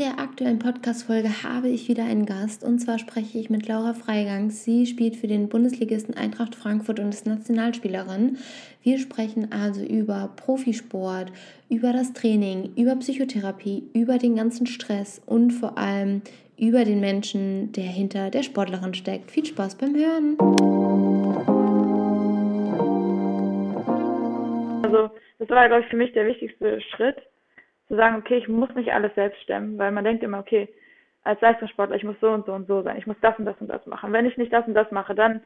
[0.00, 4.48] der aktuellen Podcast-Folge habe ich wieder einen Gast und zwar spreche ich mit Laura Freigang.
[4.48, 8.38] Sie spielt für den Bundesligisten Eintracht Frankfurt und ist Nationalspielerin.
[8.82, 11.30] Wir sprechen also über Profisport,
[11.68, 16.22] über das Training, über Psychotherapie, über den ganzen Stress und vor allem
[16.58, 19.30] über den Menschen, der hinter der Sportlerin steckt.
[19.30, 20.36] Viel Spaß beim Hören!
[24.82, 27.16] Also, das war, glaube ich, für mich der wichtigste Schritt
[27.90, 30.68] zu sagen, okay, ich muss nicht alles selbst stemmen, weil man denkt immer, okay,
[31.24, 33.60] als Leistungssportler, ich muss so und so und so sein, ich muss das und das
[33.60, 34.12] und das machen.
[34.12, 35.40] Wenn ich nicht das und das mache, dann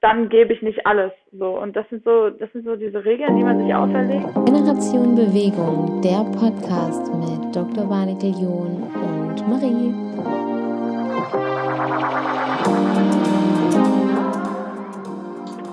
[0.00, 3.36] dann gebe ich nicht alles so und das sind so das sind so diese Regeln,
[3.36, 4.26] die man sich auferlegt.
[4.44, 7.88] Generation Bewegung, der Podcast mit Dr.
[7.88, 9.94] Warnecke John und Marie.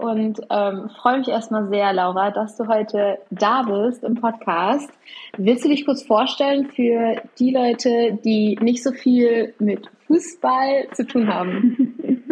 [0.05, 4.91] Und ähm, freue mich erstmal sehr, Laura, dass du heute da bist im Podcast.
[5.38, 11.08] Willst du dich kurz vorstellen für die Leute, die nicht so viel mit Fußball zu
[11.08, 11.98] tun haben?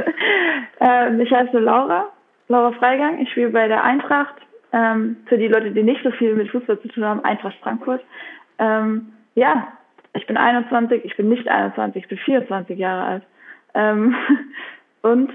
[0.80, 2.09] ähm, ich heiße Laura,
[2.47, 3.20] Laura Freigang.
[3.20, 4.36] Ich spiele bei der Eintracht.
[4.72, 8.02] Ähm, für die Leute, die nicht so viel mit Fußball zu tun haben, Eintracht Frankfurt.
[8.59, 9.67] Ähm, ja,
[10.14, 13.23] ich bin 21, ich bin nicht 21, ich bin 24 Jahre alt.
[13.73, 14.16] Ähm,
[15.02, 15.31] und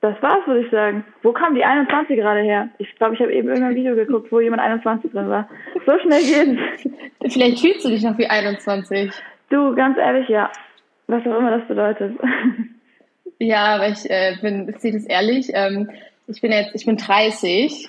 [0.00, 1.04] das war's, würde ich sagen.
[1.22, 2.68] Wo kam die 21 gerade her?
[2.78, 5.48] Ich glaube, ich habe eben irgendein Video geguckt, wo jemand 21 drin war.
[5.86, 6.88] So schnell geht's.
[7.34, 9.12] Vielleicht fühlst du dich noch wie 21.
[9.50, 10.50] Du, ganz ehrlich, ja.
[11.06, 12.18] Was auch immer das bedeutet.
[13.42, 15.48] Ja, aber ich äh, bin, ich sehe das ehrlich.
[15.54, 15.88] Ähm,
[16.26, 17.88] ich bin jetzt, ich bin 30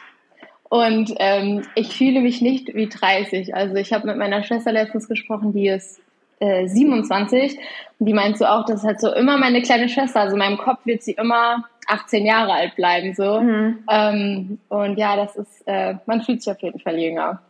[0.70, 3.54] und ähm, ich fühle mich nicht wie 30.
[3.54, 6.00] Also ich habe mit meiner Schwester letztens gesprochen, die ist
[6.40, 7.58] äh, 27
[8.00, 10.22] und die meint so auch, das ist halt so immer meine kleine Schwester.
[10.22, 13.42] Also in meinem Kopf wird sie immer 18 Jahre alt bleiben so.
[13.42, 13.84] Mhm.
[13.90, 17.42] Ähm, und ja, das ist, äh, man fühlt sich auf jeden Fall jünger.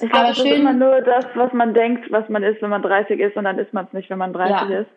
[0.00, 2.82] Ich glaube, es ist immer nur das, was man denkt, was man ist, wenn man
[2.82, 4.78] 30 ist, und dann ist man es nicht, wenn man 30 ja.
[4.80, 4.90] ist.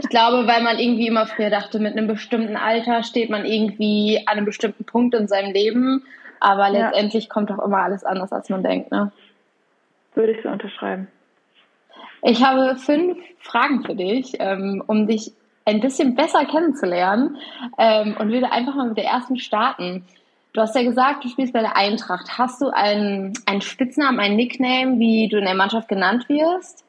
[0.00, 4.22] ich glaube, weil man irgendwie immer früher dachte, mit einem bestimmten Alter steht man irgendwie
[4.26, 6.04] an einem bestimmten Punkt in seinem Leben,
[6.40, 7.30] aber letztendlich ja.
[7.30, 9.12] kommt doch immer alles anders, als man denkt, ne?
[10.14, 11.08] Würde ich so unterschreiben.
[12.22, 15.32] Ich habe fünf Fragen für dich, ähm, um dich
[15.68, 17.36] ein bisschen besser kennenzulernen
[17.78, 20.04] ähm, und würde einfach mal mit der ersten starten.
[20.54, 22.38] Du hast ja gesagt, du spielst bei der Eintracht.
[22.38, 26.84] Hast du einen, einen Spitznamen, einen Nickname, wie du in der Mannschaft genannt wirst?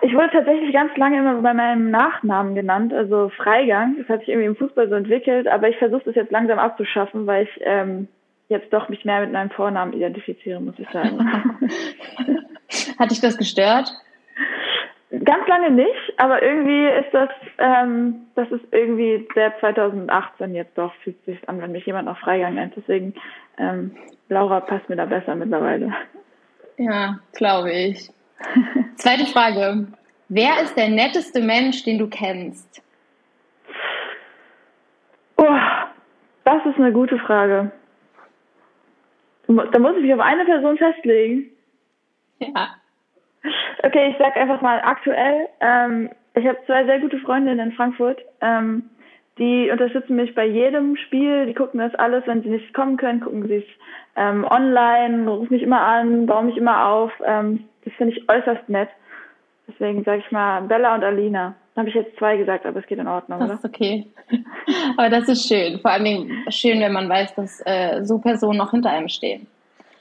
[0.00, 3.96] Ich wurde tatsächlich ganz lange immer bei meinem Nachnamen genannt, also Freigang.
[3.98, 7.26] Das hat sich irgendwie im Fußball so entwickelt, aber ich versuche das jetzt langsam abzuschaffen,
[7.26, 8.08] weil ich ähm,
[8.48, 11.18] jetzt doch mich mehr mit meinem Vornamen identifiziere, muss ich sagen.
[12.98, 13.92] hat dich das gestört?
[15.24, 17.28] Ganz lange nicht, aber irgendwie ist das,
[17.58, 22.18] ähm, das ist irgendwie der 2018 jetzt doch, fühlt sich an, wenn mich jemand noch
[22.18, 22.74] Freigang nennt.
[22.76, 23.12] Deswegen,
[23.58, 23.94] ähm,
[24.30, 25.92] Laura passt mir da besser mittlerweile.
[26.78, 28.08] Ja, glaube ich.
[28.96, 29.86] Zweite Frage.
[30.28, 32.82] Wer ist der netteste Mensch, den du kennst?
[35.36, 35.58] Oh,
[36.44, 37.70] das ist eine gute Frage.
[39.46, 41.50] Da muss ich mich auf eine Person festlegen.
[42.38, 42.76] Ja.
[43.82, 45.48] Okay, ich sag einfach mal aktuell.
[45.60, 48.20] Ähm, ich habe zwei sehr gute Freundinnen in Frankfurt.
[48.40, 48.88] Ähm,
[49.38, 51.46] die unterstützen mich bei jedem Spiel.
[51.46, 53.64] Die gucken das alles, wenn sie nicht kommen können, gucken sie es
[54.16, 57.10] ähm, online, rufen mich immer an, bauen mich immer auf.
[57.24, 58.90] Ähm, das finde ich äußerst nett.
[59.66, 61.54] Deswegen sage ich mal Bella und Alina.
[61.74, 63.58] Da habe ich jetzt zwei gesagt, aber es geht in Ordnung, das oder?
[63.58, 64.06] ist okay.
[64.98, 65.78] aber das ist schön.
[65.80, 69.46] Vor allen Dingen schön, wenn man weiß, dass äh, so Personen noch hinter einem stehen.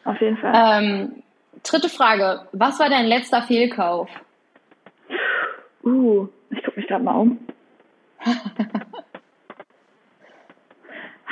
[0.03, 0.53] Auf jeden Fall.
[0.53, 1.23] Ähm,
[1.63, 2.47] dritte Frage.
[2.51, 4.09] Was war dein letzter Fehlkauf?
[5.83, 7.39] Uh, ich gucke mich gerade mal um.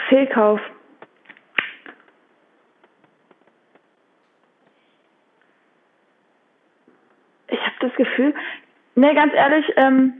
[0.10, 0.60] Fehlkauf.
[7.48, 8.34] Ich habe das Gefühl,
[8.96, 10.14] ne, ganz ehrlich, ähm,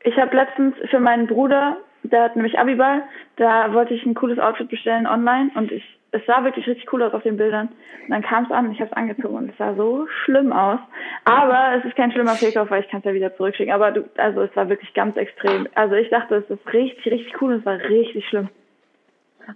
[0.00, 3.02] ich habe letztens für meinen Bruder, der hat nämlich Abiball,
[3.36, 5.84] da wollte ich ein cooles Outfit bestellen online und ich
[6.14, 7.68] es sah wirklich richtig cool aus auf den Bildern.
[8.02, 10.52] Und dann kam es an und ich habe es angezogen und es sah so schlimm
[10.52, 10.78] aus.
[11.24, 13.74] Aber es ist kein schlimmer Fehlkauf, weil ich kann es ja wieder zurückschicken.
[13.74, 15.66] Aber du, also es war wirklich ganz extrem.
[15.74, 18.48] Also ich dachte, es ist richtig, richtig cool und es war richtig schlimm.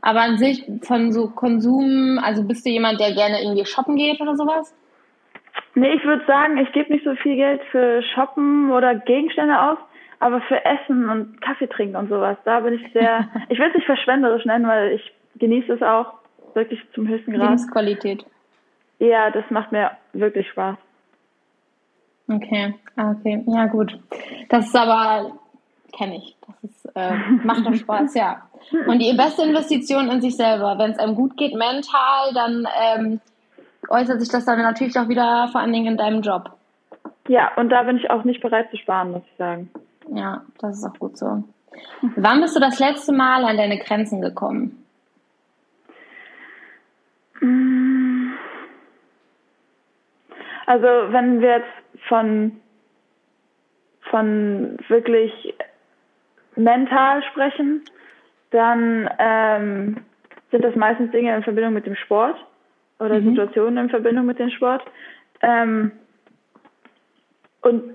[0.03, 4.21] Aber an sich von so Konsum, also bist du jemand, der gerne irgendwie shoppen geht
[4.21, 4.75] oder sowas?
[5.75, 9.79] Nee, ich würde sagen, ich gebe nicht so viel Geld für Shoppen oder Gegenstände aus,
[10.21, 13.75] aber für Essen und Kaffee trinken und sowas, da bin ich sehr, ich will es
[13.75, 16.15] nicht verschwenderisch nennen, weil ich genieße es auch
[16.55, 17.43] wirklich zum höchsten Grad.
[17.43, 18.25] Lebensqualität.
[18.99, 20.77] Ja, das macht mir wirklich Spaß.
[22.31, 23.99] Okay, ah, okay, ja gut.
[24.51, 25.33] Das ist aber,
[25.97, 28.43] kenne ich, das ist, äh, macht doch Spaß, ja.
[28.87, 33.21] Und die beste Investition in sich selber, wenn es einem gut geht mental, dann ähm,
[33.89, 36.51] äußert sich das dann natürlich auch wieder vor allen Dingen in deinem Job.
[37.29, 39.71] Ja, und da bin ich auch nicht bereit zu sparen, muss ich sagen.
[40.15, 41.45] Ja, das ist auch gut so.
[42.17, 44.85] Wann bist du das letzte Mal an deine Grenzen gekommen?
[50.67, 52.61] Also wenn wir jetzt von,
[54.11, 55.55] von wirklich
[56.57, 57.83] mental sprechen,
[58.51, 59.97] dann ähm,
[60.51, 62.37] sind das meistens Dinge in Verbindung mit dem Sport
[62.99, 63.31] oder mhm.
[63.31, 64.83] Situationen in Verbindung mit dem Sport.
[65.43, 65.93] Ähm,
[67.63, 67.95] und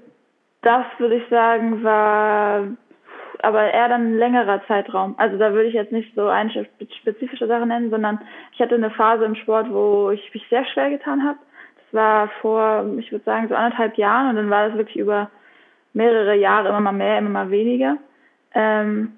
[0.63, 2.67] das würde ich sagen, war
[3.43, 5.15] aber eher dann ein längerer Zeitraum.
[5.17, 6.49] Also da würde ich jetzt nicht so eine
[7.01, 8.19] spezifische Sache nennen, sondern
[8.53, 11.37] ich hatte eine Phase im Sport, wo ich mich sehr schwer getan habe.
[11.75, 15.29] Das war vor, ich würde sagen, so anderthalb Jahren und dann war das wirklich über
[15.91, 17.97] mehrere Jahre immer mal mehr, immer mal weniger.
[18.55, 19.17] Ähm,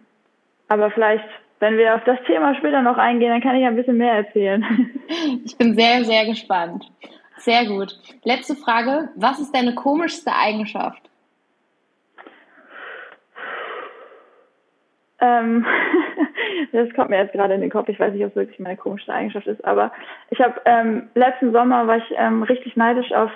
[0.67, 1.25] aber vielleicht,
[1.59, 4.65] wenn wir auf das Thema später noch eingehen, dann kann ich ein bisschen mehr erzählen.
[5.45, 6.83] Ich bin sehr, sehr gespannt.
[7.37, 7.93] Sehr gut.
[8.23, 9.09] Letzte Frage.
[9.15, 11.09] Was ist deine komischste Eigenschaft?
[15.19, 15.65] Ähm,
[16.71, 17.89] das kommt mir jetzt gerade in den Kopf.
[17.89, 19.91] Ich weiß nicht, ob es wirklich meine komischste Eigenschaft ist, aber
[20.29, 23.31] ich habe ähm, letzten Sommer war ich ähm, richtig neidisch auf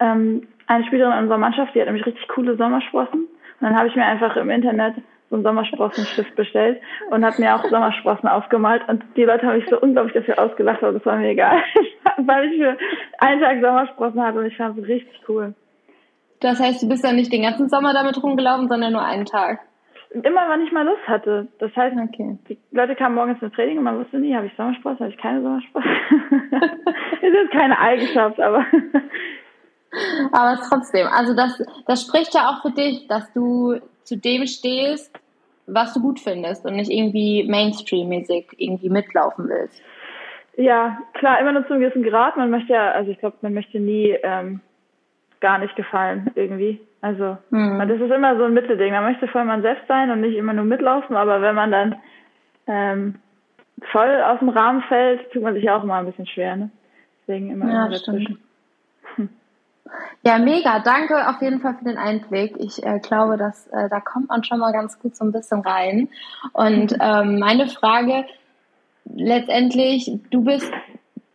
[0.00, 3.20] ähm, eine Spielerin in unserer Mannschaft, die hat nämlich richtig coole Sommersprossen.
[3.24, 4.94] Und dann habe ich mir einfach im Internet
[5.30, 6.80] so einen Sommersprossenstift bestellt
[7.10, 8.82] und habe mir auch Sommersprossen aufgemalt.
[8.88, 11.62] Und die Leute haben mich so unglaublich dafür ausgelacht, aber das war mir egal,
[12.18, 12.76] weil ich für
[13.18, 15.54] einen Tag Sommersprossen hatte und ich fand es richtig cool.
[16.40, 19.60] Das heißt, du bist dann nicht den ganzen Sommer damit rumgelaufen, sondern nur einen Tag?
[20.22, 21.48] Immer, wann ich mal Lust hatte.
[21.58, 22.38] Das heißt, okay.
[22.48, 25.18] die Leute kamen morgens zum Training und man wusste nie, habe ich Sommersprossen, habe ich
[25.18, 25.90] keine Sommersprossen.
[26.50, 28.64] das ist keine Eigenschaft, aber
[30.32, 35.18] aber trotzdem, also das, das spricht ja auch für dich, dass du zu dem stehst,
[35.66, 39.82] was du gut findest und nicht irgendwie Mainstream-mäßig irgendwie mitlaufen willst.
[40.56, 42.36] Ja, klar, immer nur zu einem gewissen Grad.
[42.36, 44.60] Man möchte ja, also ich glaube, man möchte nie ähm,
[45.40, 46.80] gar nicht gefallen irgendwie.
[47.04, 47.86] Also mhm.
[47.86, 48.94] das ist immer so ein Mittelding.
[48.94, 51.96] Man möchte voll man selbst sein und nicht immer nur mitlaufen, aber wenn man dann
[52.66, 53.16] ähm,
[53.92, 56.56] voll aus dem Rahmen fällt, tut man sich auch immer ein bisschen schwer.
[56.56, 56.70] Ne?
[57.20, 58.38] Deswegen immer ja, dazwischen.
[60.22, 60.78] Ja, mega.
[60.78, 62.56] Danke auf jeden Fall für den Einblick.
[62.58, 65.60] Ich äh, glaube, dass äh, da kommt man schon mal ganz gut so ein bisschen
[65.60, 66.08] rein.
[66.54, 68.24] Und ähm, meine Frage
[69.14, 70.72] letztendlich, du bist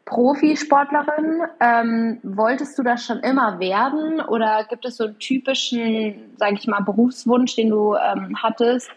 [0.10, 1.44] Profisportlerin.
[1.60, 6.68] Ähm, wolltest du das schon immer werden oder gibt es so einen typischen, sage ich
[6.68, 8.92] mal, Berufswunsch, den du ähm, hattest?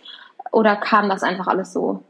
[0.50, 2.02] Oder kam das einfach alles so?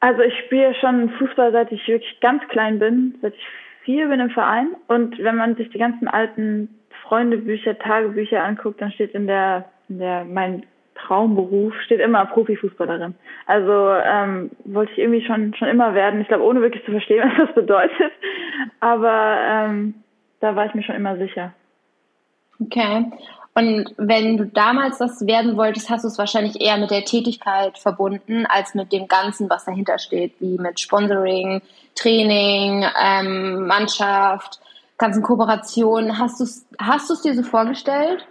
[0.00, 3.46] Also ich spiele schon Fußball, seit ich wirklich ganz klein bin, seit ich
[3.84, 4.68] vier bin im Verein.
[4.88, 6.68] Und wenn man sich die ganzen alten
[7.02, 13.14] Freundebücher, Tagebücher anguckt, dann steht in der, in der mein Traumberuf steht immer Profifußballerin.
[13.46, 16.20] Also ähm, wollte ich irgendwie schon schon immer werden.
[16.20, 18.12] Ich glaube, ohne wirklich zu verstehen, was das bedeutet.
[18.80, 19.94] Aber ähm,
[20.40, 21.52] da war ich mir schon immer sicher.
[22.60, 23.10] Okay.
[23.54, 27.76] Und wenn du damals das werden wolltest, hast du es wahrscheinlich eher mit der Tätigkeit
[27.76, 31.60] verbunden, als mit dem Ganzen, was dahinter steht, wie mit Sponsoring,
[31.94, 34.58] Training, ähm, Mannschaft,
[34.96, 36.18] ganzen Kooperationen.
[36.18, 38.26] Hast du es hast dir so vorgestellt?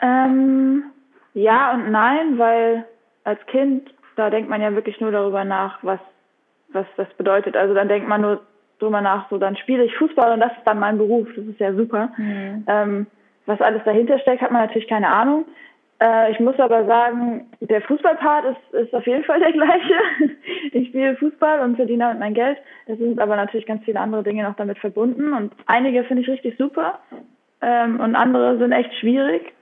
[0.00, 0.84] Ähm,
[1.34, 2.84] ja und nein, weil
[3.24, 6.00] als Kind, da denkt man ja wirklich nur darüber nach, was,
[6.72, 7.56] was das bedeutet.
[7.56, 8.40] Also dann denkt man nur
[8.78, 11.28] drüber nach, so dann spiele ich Fußball und das ist dann mein Beruf.
[11.36, 12.10] Das ist ja super.
[12.16, 12.64] Mhm.
[12.66, 13.06] Ähm,
[13.46, 15.44] was alles dahinter steckt, hat man natürlich keine Ahnung.
[16.02, 19.94] Äh, ich muss aber sagen, der Fußballpart ist, ist auf jeden Fall der gleiche.
[20.74, 22.56] Ich spiele Fußball und verdiene damit mein Geld.
[22.86, 26.28] Es sind aber natürlich ganz viele andere Dinge noch damit verbunden und einige finde ich
[26.30, 26.98] richtig super
[27.60, 29.52] ähm, und andere sind echt schwierig.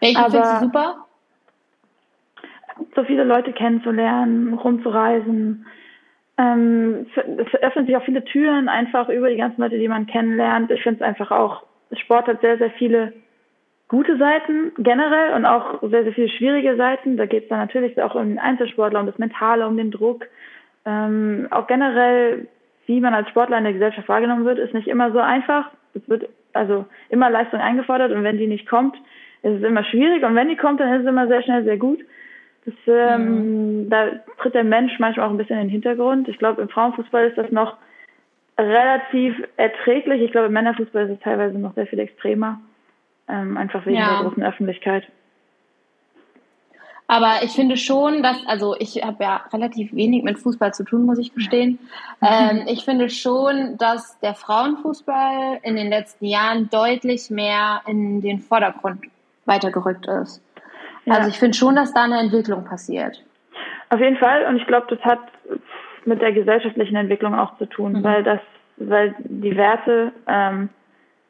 [0.00, 1.06] Welche aber findest du super?
[2.94, 5.66] So viele Leute kennenzulernen, rumzureisen.
[6.38, 10.70] Ähm, es öffnen sich auch viele Türen einfach über die ganzen Leute, die man kennenlernt.
[10.70, 11.62] Ich finde es einfach auch,
[11.92, 13.12] Sport hat sehr, sehr viele
[13.88, 17.18] gute Seiten generell und auch sehr, sehr viele schwierige Seiten.
[17.18, 20.26] Da geht es dann natürlich auch um den Einzelsportler, um das Mentale, um den Druck.
[20.86, 22.48] Ähm, auch generell,
[22.86, 25.70] wie man als Sportler in der Gesellschaft wahrgenommen wird, ist nicht immer so einfach.
[25.94, 28.96] Es wird also immer Leistung eingefordert und wenn die nicht kommt,
[29.42, 31.76] ist es immer schwierig und wenn die kommt, dann ist es immer sehr schnell sehr
[31.76, 32.00] gut.
[32.64, 33.90] Das, ähm, mhm.
[33.90, 36.28] Da tritt der Mensch manchmal auch ein bisschen in den Hintergrund.
[36.28, 37.76] Ich glaube, im Frauenfußball ist das noch
[38.58, 40.22] relativ erträglich.
[40.22, 42.60] Ich glaube, im Männerfußball ist es teilweise noch sehr viel extremer.
[43.28, 44.20] Ähm, einfach wegen ja.
[44.20, 45.04] der großen Öffentlichkeit.
[47.08, 51.04] Aber ich finde schon, dass, also ich habe ja relativ wenig mit Fußball zu tun,
[51.04, 51.78] muss ich gestehen.
[52.22, 58.38] Ähm, ich finde schon, dass der Frauenfußball in den letzten Jahren deutlich mehr in den
[58.38, 59.02] Vordergrund
[59.44, 60.42] weitergerückt ist.
[61.04, 61.14] Ja.
[61.14, 63.22] Also ich finde schon, dass da eine Entwicklung passiert.
[63.90, 64.46] Auf jeden Fall.
[64.46, 65.20] Und ich glaube, das hat
[66.04, 68.04] mit der gesellschaftlichen Entwicklung auch zu tun, mhm.
[68.04, 68.40] weil das,
[68.76, 70.68] weil die Werte ähm,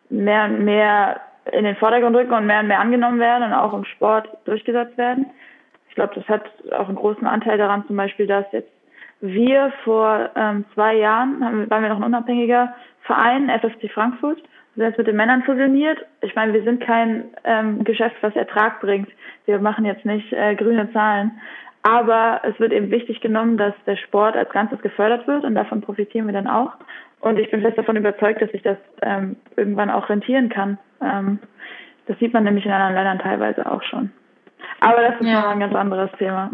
[0.09, 3.73] mehr und mehr in den Vordergrund rücken und mehr und mehr angenommen werden und auch
[3.73, 5.27] im Sport durchgesetzt werden.
[5.89, 8.71] Ich glaube, das hat auch einen großen Anteil daran, zum Beispiel, dass jetzt
[9.21, 14.43] wir vor ähm, zwei Jahren haben, waren wir noch ein unabhängiger Verein, FFC Frankfurt,
[14.77, 15.99] jetzt mit den Männern fusioniert.
[16.21, 19.09] Ich meine, wir sind kein ähm, Geschäft, was Ertrag bringt.
[19.47, 21.33] Wir machen jetzt nicht äh, grüne Zahlen.
[21.83, 25.81] Aber es wird eben wichtig genommen, dass der Sport als Ganzes gefördert wird und davon
[25.81, 26.73] profitieren wir dann auch.
[27.21, 30.79] Und ich bin fest davon überzeugt, dass sich das ähm, irgendwann auch rentieren kann.
[31.01, 31.41] Ähm,
[32.07, 34.13] das sieht man nämlich in anderen Ländern teilweise auch schon.
[34.81, 35.49] Aber das ist ja.
[35.51, 36.51] ein ganz anderes Thema.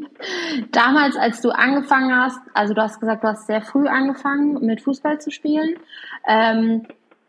[0.72, 4.80] Damals, als du angefangen hast, also du hast gesagt, du hast sehr früh angefangen mit
[4.80, 5.76] Fußball zu spielen.
[6.26, 6.86] Ähm,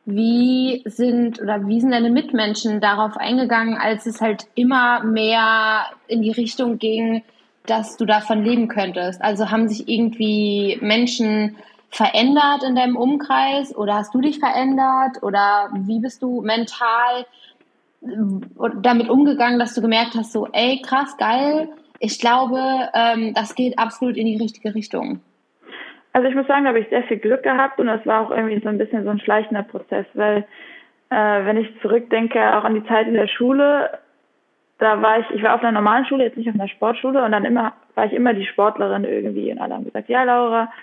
[0.08, 6.22] wie sind oder wie sind deine Mitmenschen darauf eingegangen, als es halt immer mehr in
[6.22, 7.24] die Richtung ging,
[7.66, 9.22] dass du davon leben könntest?
[9.22, 11.58] Also haben sich irgendwie Menschen
[11.90, 17.26] verändert in deinem Umkreis oder hast du dich verändert oder wie bist du mental
[18.82, 23.78] damit umgegangen, dass du gemerkt hast, so, ey, krass, geil, ich glaube, ähm, das geht
[23.78, 25.20] absolut in die richtige Richtung?
[26.18, 28.32] Also ich muss sagen, da habe ich sehr viel Glück gehabt und das war auch
[28.32, 30.48] irgendwie so ein bisschen so ein schleichender Prozess, weil
[31.12, 34.00] äh, wenn ich zurückdenke, auch an die Zeit in der Schule,
[34.80, 37.34] da war ich, ich war auf einer normalen Schule, jetzt nicht auf einer Sportschule und
[37.34, 40.74] dann immer war ich immer die Sportlerin irgendwie und alle haben gesagt, ja Laura,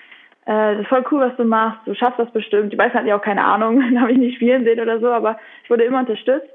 [0.46, 2.72] äh, das ist voll cool, was du machst, du schaffst das bestimmt.
[2.72, 5.10] Die meisten hatten ja auch keine Ahnung, da habe ich nicht spielen sehen oder so,
[5.10, 6.46] aber ich wurde immer unterstützt.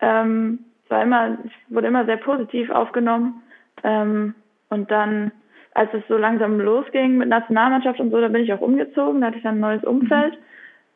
[0.00, 3.40] Ähm, war immer, ich wurde immer sehr positiv aufgenommen.
[3.84, 4.34] Ähm,
[4.68, 5.30] und dann
[5.76, 9.28] als es so langsam losging mit Nationalmannschaft und so, da bin ich auch umgezogen, da
[9.28, 10.38] hatte ich dann ein neues Umfeld.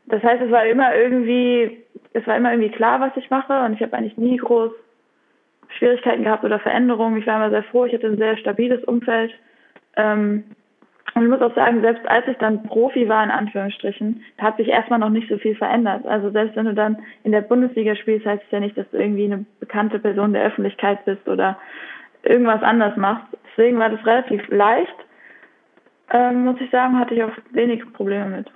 [0.07, 3.75] Das heißt, es war immer irgendwie, es war immer irgendwie klar, was ich mache und
[3.75, 4.73] ich habe eigentlich nie groß
[5.79, 7.19] Schwierigkeiten gehabt oder Veränderungen.
[7.19, 9.33] Ich war immer sehr froh, ich hatte ein sehr stabiles Umfeld.
[9.97, 10.45] Ähm,
[11.15, 14.57] und ich muss auch sagen, selbst als ich dann Profi war, in Anführungsstrichen, da hat
[14.57, 16.07] sich erstmal noch nicht so viel verändert.
[16.07, 18.97] Also selbst wenn du dann in der Bundesliga spielst, heißt es ja nicht, dass du
[18.97, 21.59] irgendwie eine bekannte Person der Öffentlichkeit bist oder
[22.23, 23.27] irgendwas anders machst.
[23.51, 24.95] Deswegen war das relativ leicht.
[26.13, 28.51] Ähm, muss ich sagen, hatte ich auch wenig Probleme mit.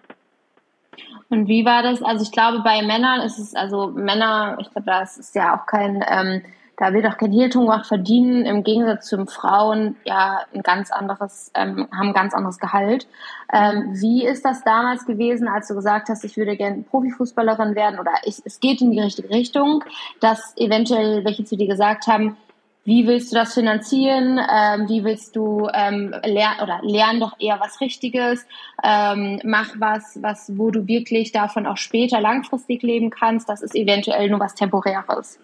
[1.29, 2.03] Und wie war das?
[2.03, 5.67] Also ich glaube, bei Männern ist es, also Männer, ich glaube, das ist ja auch
[5.67, 6.43] kein, ähm,
[6.77, 11.51] da wird auch kein Hehlton gemacht, verdienen im Gegensatz zu Frauen ja ein ganz anderes,
[11.55, 13.07] ähm, haben ein ganz anderes Gehalt.
[13.53, 18.01] Ähm, wie ist das damals gewesen, als du gesagt hast, ich würde gerne Profifußballerin werden
[18.01, 19.85] oder ich, es geht in die richtige Richtung,
[20.21, 22.37] dass eventuell welche zu dir gesagt haben,
[22.85, 24.39] wie willst du das finanzieren?
[24.39, 28.47] Ähm, wie willst du ähm, lernen oder lern doch eher was Richtiges?
[28.83, 33.49] Ähm, mach was, was, wo du wirklich davon auch später langfristig leben kannst.
[33.49, 35.41] Das ist eventuell nur was Temporäres.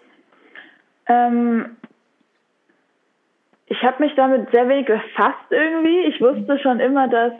[1.07, 1.77] Ähm,
[3.67, 6.01] ich habe mich damit sehr wenig befasst irgendwie.
[6.01, 7.33] Ich wusste schon immer, dass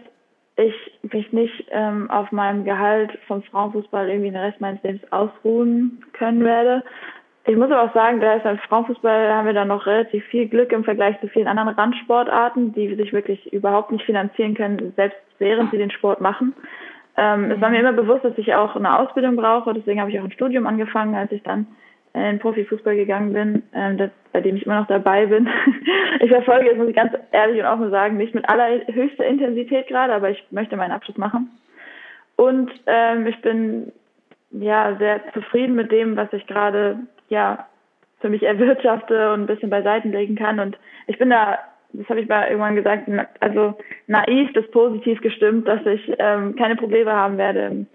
[0.57, 0.75] ich
[1.13, 6.45] mich nicht ähm, auf meinem Gehalt vom Frauenfußball irgendwie den Rest meines Lebens ausruhen können
[6.45, 6.85] werde.
[7.47, 10.47] Ich muss aber auch sagen, da ist beim Frauenfußball haben wir da noch relativ viel
[10.47, 15.19] Glück im Vergleich zu vielen anderen Randsportarten, die sich wirklich überhaupt nicht finanzieren können, selbst
[15.39, 16.55] während sie den Sport machen.
[17.17, 20.21] Ähm, es war mir immer bewusst, dass ich auch eine Ausbildung brauche, deswegen habe ich
[20.21, 21.67] auch ein Studium angefangen, als ich dann
[22.13, 25.49] in Profifußball gegangen bin, ähm, das, bei dem ich immer noch dabei bin.
[26.21, 30.13] ich verfolge, das muss ich ganz ehrlich und offen sagen, nicht mit allerhöchster Intensität gerade,
[30.13, 31.51] aber ich möchte meinen Abschluss machen.
[32.37, 33.93] Und ähm, ich bin
[34.51, 36.99] ja sehr zufrieden mit dem, was ich gerade
[37.31, 37.67] ja
[38.21, 40.61] für mich erwirtschafte und ein bisschen beiseite legen kann.
[40.61, 41.59] Und ich bin da,
[41.93, 43.09] das habe ich mal irgendwann gesagt,
[43.41, 47.87] also naiv bis positiv gestimmt, dass ich ähm, keine Probleme haben werde im,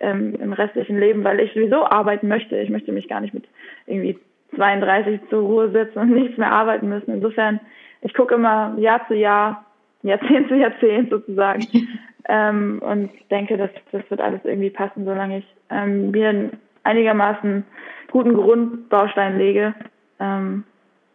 [0.00, 2.56] ähm, im restlichen Leben, weil ich sowieso arbeiten möchte.
[2.58, 3.44] Ich möchte mich gar nicht mit
[3.86, 4.18] irgendwie
[4.54, 7.14] 32 zur Ruhe setzen und nichts mehr arbeiten müssen.
[7.14, 7.60] Insofern,
[8.02, 9.64] ich gucke immer Jahr zu Jahr,
[10.02, 11.66] Jahrzehnt zu Jahrzehnt sozusagen.
[12.28, 16.50] ähm, und denke, dass das wird alles irgendwie passen, solange ich ähm, mir
[16.84, 17.64] einigermaßen
[18.10, 19.74] guten Grundbaustein lege.
[20.18, 20.64] Ähm,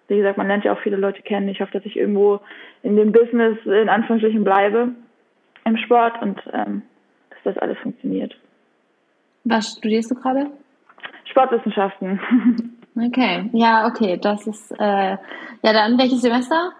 [0.07, 1.49] wie gesagt, man lernt ja auch viele Leute kennen.
[1.49, 2.39] Ich hoffe, dass ich irgendwo
[2.83, 4.89] in dem Business in Anführungsstrichen bleibe
[5.65, 6.83] im Sport und ähm,
[7.31, 8.35] dass das alles funktioniert.
[9.43, 10.47] Was studierst du gerade?
[11.25, 12.19] Sportwissenschaften.
[12.97, 15.17] Okay, ja, okay, das ist äh, ja
[15.61, 16.71] dann welches Semester?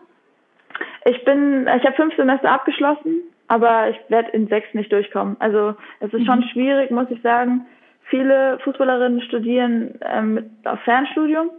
[1.03, 5.36] Ich bin, ich habe fünf Semester abgeschlossen, aber ich werde in sechs nicht durchkommen.
[5.39, 6.25] Also es ist mhm.
[6.25, 7.65] schon schwierig, muss ich sagen.
[8.09, 11.50] Viele Fußballerinnen studieren ähm, auf Fernstudium.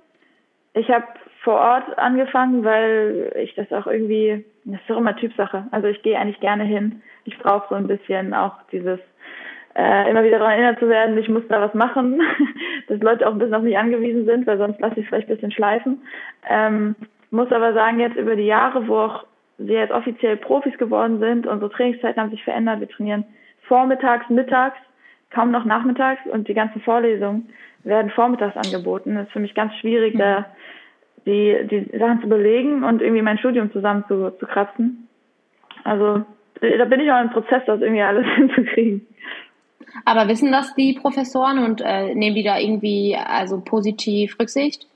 [0.74, 1.06] Ich habe
[1.42, 5.66] vor Ort angefangen, weil ich das auch irgendwie, das ist doch immer Typsache.
[5.70, 7.02] Also ich gehe eigentlich gerne hin.
[7.24, 9.00] Ich brauche so ein bisschen auch dieses
[9.76, 12.20] äh, immer wieder daran erinnert zu werden, ich muss da was machen,
[12.88, 15.28] dass Leute auch ein bisschen auf mich angewiesen sind, weil sonst lasse ich es vielleicht
[15.28, 16.02] ein bisschen schleifen.
[16.48, 16.96] Ähm,
[17.30, 19.26] muss aber sagen, jetzt über die Jahre, wo auch
[19.58, 22.80] wir jetzt offiziell Profis geworden sind, unsere Trainingszeiten haben sich verändert.
[22.80, 23.24] Wir trainieren
[23.68, 24.78] vormittags, mittags
[25.36, 27.50] kaum noch nachmittags und die ganzen Vorlesungen
[27.84, 29.14] werden vormittags angeboten.
[29.14, 30.18] Das ist für mich ganz schwierig, mhm.
[30.18, 30.46] da
[31.26, 35.08] die, die Sachen zu belegen und irgendwie mein Studium zusammen zu, zu kratzen.
[35.84, 36.24] Also
[36.60, 39.06] da bin ich auch im Prozess, das irgendwie alles hinzukriegen.
[40.04, 44.86] Aber wissen das die Professoren und äh, nehmen die da irgendwie also positiv Rücksicht?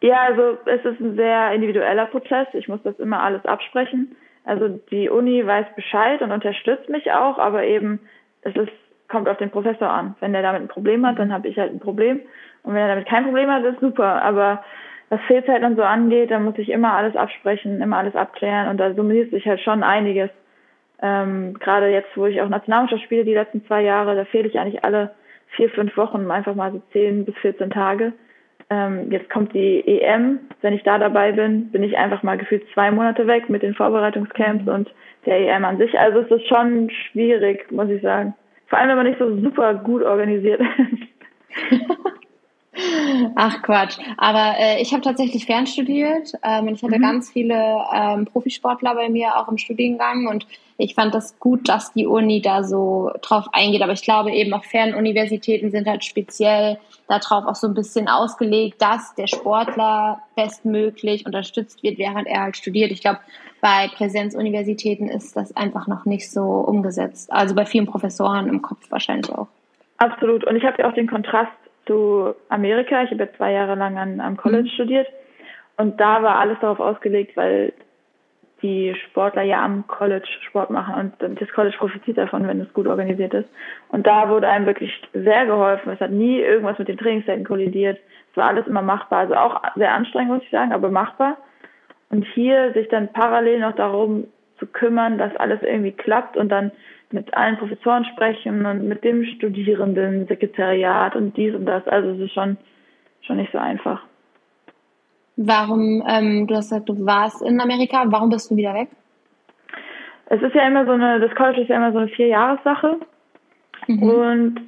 [0.00, 2.48] Ja, also es ist ein sehr individueller Prozess.
[2.52, 4.16] Ich muss das immer alles absprechen.
[4.44, 8.00] Also die Uni weiß Bescheid und unterstützt mich auch, aber eben
[8.42, 8.72] es ist,
[9.16, 10.14] kommt auf den Professor an.
[10.20, 12.20] Wenn der damit ein Problem hat, dann habe ich halt ein Problem.
[12.62, 14.22] Und wenn er damit kein Problem hat, ist super.
[14.22, 14.62] Aber
[15.08, 18.76] was Fehlzeit und so angeht, dann muss ich immer alles absprechen, immer alles abklären und
[18.78, 20.30] da summiert sich halt schon einiges.
[21.00, 24.58] Ähm, Gerade jetzt, wo ich auch Nationalmannschaft spiele, die letzten zwei Jahre, da fehle ich
[24.58, 25.12] eigentlich alle
[25.54, 28.12] vier, fünf Wochen, einfach mal so zehn bis 14 Tage.
[28.68, 30.40] Ähm, jetzt kommt die EM.
[30.60, 33.74] Wenn ich da dabei bin, bin ich einfach mal gefühlt zwei Monate weg mit den
[33.74, 34.72] Vorbereitungscamps mhm.
[34.72, 34.94] und
[35.24, 35.98] der EM an sich.
[35.98, 38.34] Also es ist schon schwierig, muss ich sagen.
[38.66, 41.72] Vor allem, wenn man nicht so super gut organisiert ist.
[43.34, 43.98] Ach Quatsch.
[44.16, 47.02] Aber äh, ich habe tatsächlich fernstudiert ähm, und ich hatte mhm.
[47.02, 50.46] ganz viele ähm, Profisportler bei mir auch im Studiengang und
[50.78, 53.82] ich fand das gut, dass die Uni da so drauf eingeht.
[53.82, 56.78] Aber ich glaube eben auch Fernuniversitäten sind halt speziell
[57.08, 62.56] darauf auch so ein bisschen ausgelegt, dass der Sportler bestmöglich unterstützt wird, während er halt
[62.56, 62.90] studiert.
[62.90, 63.20] Ich glaube,
[63.60, 67.32] bei Präsenzuniversitäten ist das einfach noch nicht so umgesetzt.
[67.32, 69.48] Also bei vielen Professoren im Kopf wahrscheinlich auch.
[69.96, 70.44] Absolut.
[70.44, 71.52] Und ich habe ja auch den Kontrast
[71.86, 73.02] zu Amerika.
[73.02, 74.74] Ich habe ja zwei Jahre lang an, am College mhm.
[74.74, 75.06] studiert
[75.76, 77.72] und da war alles darauf ausgelegt, weil
[78.62, 82.86] die Sportler ja am College Sport machen und das College profitiert davon, wenn es gut
[82.86, 83.48] organisiert ist.
[83.88, 85.92] Und da wurde einem wirklich sehr geholfen.
[85.92, 87.98] Es hat nie irgendwas mit den Trainingszeiten kollidiert.
[88.30, 89.20] Es war alles immer machbar.
[89.20, 91.36] Also auch sehr anstrengend, muss ich sagen, aber machbar.
[92.08, 94.26] Und hier sich dann parallel noch darum
[94.58, 96.72] zu kümmern, dass alles irgendwie klappt und dann
[97.12, 101.86] mit allen Professoren sprechen und mit dem Studierenden, Sekretariat und dies und das.
[101.86, 102.56] Also es ist schon,
[103.22, 104.02] schon nicht so einfach.
[105.36, 108.88] Warum, ähm, du hast gesagt, du warst in Amerika, warum bist du wieder weg?
[110.26, 112.96] Es ist ja immer so eine, das College ist ja immer so eine Vierjahressache.
[113.86, 114.02] Mhm.
[114.02, 114.60] Und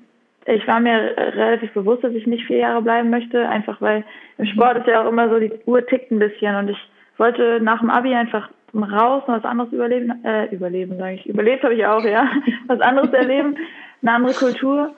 [0.44, 4.04] ich war mir relativ bewusst, dass ich nicht vier Jahre bleiben möchte, einfach weil
[4.38, 6.78] im Sport ist ja auch immer so, die Uhr tickt ein bisschen und ich
[7.16, 11.26] wollte nach dem Abi einfach raus und was anderes überleben, äh, überleben, sage ich.
[11.26, 12.28] Überlebt habe ich auch, ja.
[12.66, 13.56] Was anderes erleben,
[14.02, 14.94] eine andere Kultur.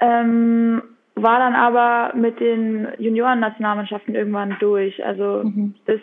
[0.00, 0.82] Ähm,
[1.14, 5.04] war dann aber mit den Junioren-Nationalmannschaften irgendwann durch.
[5.04, 5.74] Also mhm.
[5.84, 6.00] bis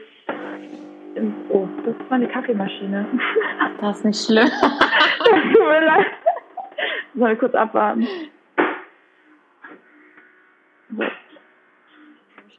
[1.50, 3.06] oh, das ist meine Kaffeemaschine.
[3.82, 4.50] Das ist nicht schlimm.
[5.24, 6.08] Tut mir leid.
[7.14, 8.08] Sollen wir kurz abwarten.
[10.98, 11.04] So.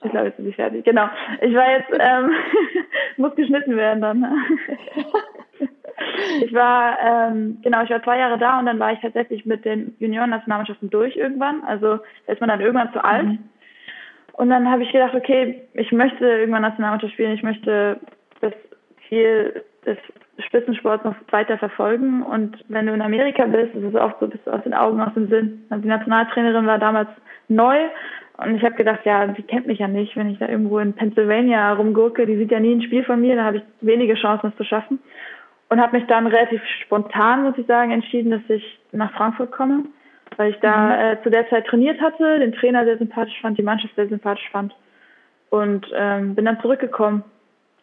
[0.06, 0.84] Ich glaube, jetzt bin ich fertig.
[0.84, 1.08] Genau.
[1.40, 2.30] Ich war jetzt, ähm,
[3.16, 4.20] muss geschnitten werden dann.
[4.20, 4.32] Ne?
[6.44, 9.64] ich war, ähm, genau, ich war zwei Jahre da und dann war ich tatsächlich mit
[9.64, 11.62] den Junioren-Nationalmannschaften durch irgendwann.
[11.64, 13.26] Also da ist man dann irgendwann zu alt.
[13.26, 13.38] Mhm.
[14.32, 17.98] Und dann habe ich gedacht, okay, ich möchte irgendwann Nationalmannschaft spielen, ich möchte
[18.40, 18.52] das
[19.08, 19.96] Ziel des
[20.46, 22.22] Spitzensports noch weiter verfolgen.
[22.22, 25.00] Und wenn du in Amerika bist, ist es oft so, bist du aus den Augen,
[25.00, 25.64] aus dem Sinn.
[25.70, 27.08] Also die Nationaltrainerin war damals
[27.48, 27.78] neu
[28.38, 30.92] und ich habe gedacht, ja, die kennt mich ja nicht, wenn ich da irgendwo in
[30.92, 32.26] Pennsylvania rumgurke.
[32.26, 34.64] Die sieht ja nie ein Spiel von mir, da habe ich wenige Chancen, es zu
[34.64, 34.98] schaffen.
[35.68, 39.84] Und habe mich dann relativ spontan, muss ich sagen, entschieden, dass ich nach Frankfurt komme,
[40.36, 40.92] weil ich da mhm.
[40.92, 44.48] äh, zu der Zeit trainiert hatte, den Trainer sehr sympathisch fand, die Mannschaft sehr sympathisch
[44.50, 44.74] fand.
[45.48, 47.24] Und ähm, bin dann zurückgekommen.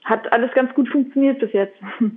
[0.04, 1.78] Hat alles ganz gut funktioniert bis jetzt.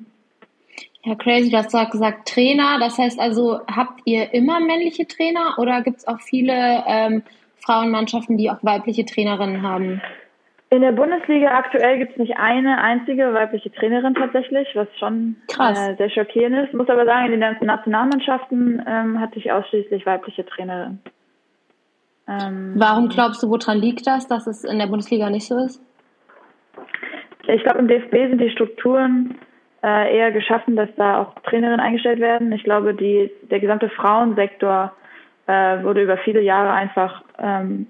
[1.05, 2.79] Ja, crazy, du hast gesagt Trainer.
[2.81, 7.23] Das heißt also, habt ihr immer männliche Trainer oder gibt es auch viele ähm,
[7.67, 10.01] Frauenmannschaften, die auch weibliche Trainerinnen haben?
[10.69, 15.95] In der Bundesliga aktuell gibt es nicht eine einzige weibliche Trainerin tatsächlich, was schon äh,
[15.97, 16.75] sehr schockierend ist.
[16.75, 21.01] Muss aber sagen, in den Nationalmannschaften ähm, hatte ich ausschließlich weibliche Trainerinnen.
[22.29, 25.81] Ähm, Warum glaubst du, woran liegt das, dass es in der Bundesliga nicht so ist?
[27.47, 29.37] Ich glaube, im DFB sind die Strukturen
[29.85, 32.51] äh, eher geschaffen, dass da auch Trainerinnen eingestellt werden.
[32.51, 34.93] Ich glaube, die, der gesamte Frauensektor
[35.47, 37.87] äh, wurde über viele Jahre einfach ähm,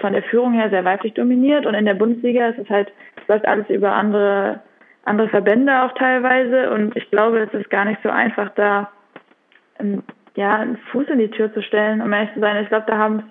[0.00, 3.28] von der Führung her sehr weiblich dominiert und in der Bundesliga ist es halt, es
[3.28, 4.60] läuft alles über andere,
[5.04, 8.90] andere Verbände auch teilweise und ich glaube, es ist gar nicht so einfach, da
[9.78, 10.02] ähm,
[10.34, 12.62] ja, einen Fuß in die Tür zu stellen, um ehrlich zu sein.
[12.62, 13.24] Ich glaube, da haben es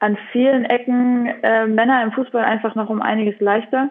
[0.00, 3.90] an vielen Ecken äh, Männer im Fußball einfach noch um einiges leichter.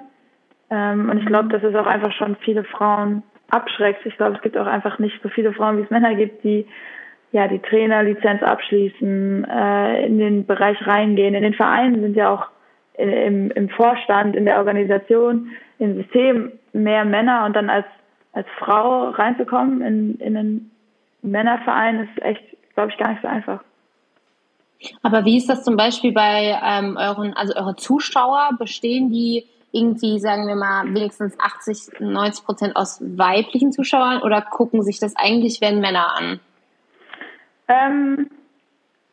[0.70, 4.06] Ähm, und ich glaube, dass es auch einfach schon viele Frauen abschreckt.
[4.06, 6.68] Ich glaube, es gibt auch einfach nicht so viele Frauen, wie es Männer gibt, die
[7.32, 11.36] ja, die Trainerlizenz abschließen, äh, in den Bereich reingehen.
[11.36, 12.48] In den Vereinen sind ja auch
[12.98, 17.86] im, im Vorstand, in der Organisation, im System mehr Männer und dann als,
[18.34, 20.72] als Frau reinzukommen in, in einen
[21.22, 23.62] Männerverein ist echt, glaube ich, gar nicht so einfach.
[25.02, 28.52] Aber wie ist das zum Beispiel bei ähm, euren, also eure Zuschauer?
[28.60, 34.84] Bestehen die irgendwie, sagen wir mal, wenigstens 80, 90 Prozent aus weiblichen Zuschauern oder gucken
[34.84, 36.40] sich das eigentlich, wenn Männer an?
[37.68, 38.30] Ähm,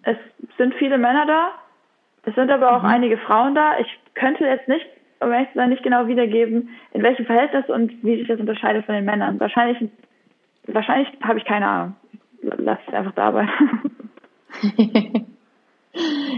[0.02, 0.16] es
[0.58, 1.50] sind viele Männer da.
[2.24, 2.88] Es sind aber auch mhm.
[2.88, 3.78] einige Frauen da.
[3.78, 4.86] Ich könnte jetzt nicht,
[5.20, 8.86] um ehrlich zu sein, nicht genau wiedergeben, in welchem Verhältnis und wie sich das unterscheidet
[8.86, 9.38] von den Männern.
[9.40, 9.90] Wahrscheinlich,
[10.66, 11.96] wahrscheinlich habe ich keine Ahnung.
[12.42, 13.48] Lass es einfach dabei.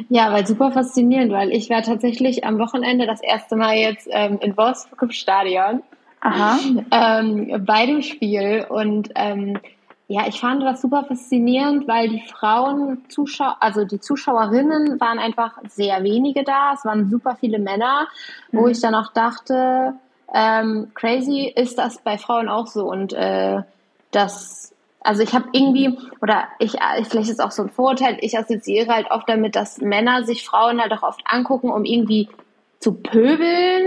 [0.09, 4.39] Ja, weil super faszinierend, weil ich war tatsächlich am Wochenende das erste Mal jetzt ähm,
[4.43, 5.83] in Wolfsburg im Stadion.
[6.21, 6.59] Aha.
[6.91, 9.59] Ähm, bei dem Spiel und ähm,
[10.09, 15.59] ja, ich fand das super faszinierend, weil die Frauen Zuschauer, also die Zuschauerinnen waren einfach
[15.69, 16.75] sehr wenige da.
[16.75, 18.07] Es waren super viele Männer,
[18.53, 18.59] mhm.
[18.59, 19.95] wo ich dann auch dachte,
[20.33, 23.63] ähm, crazy ist das bei Frauen auch so und äh,
[24.13, 24.73] das
[25.07, 28.93] also ich habe irgendwie, oder ich, vielleicht ist es auch so ein Vorurteil, ich assoziiere
[28.93, 32.29] halt oft damit, dass Männer sich Frauen halt auch oft angucken, um irgendwie
[32.81, 33.87] zu pöbeln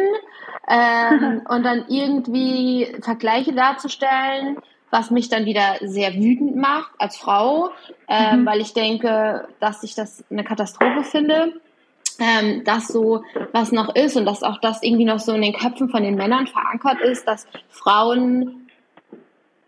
[0.70, 4.60] ähm, und dann irgendwie Vergleiche darzustellen,
[4.92, 7.70] was mich dann wieder sehr wütend macht als Frau,
[8.08, 8.46] ähm, mhm.
[8.46, 11.54] weil ich denke, dass ich das eine Katastrophe finde.
[12.22, 13.24] Ähm, dass so
[13.54, 16.16] was noch ist und dass auch das irgendwie noch so in den Köpfen von den
[16.16, 18.68] Männern verankert ist, dass Frauen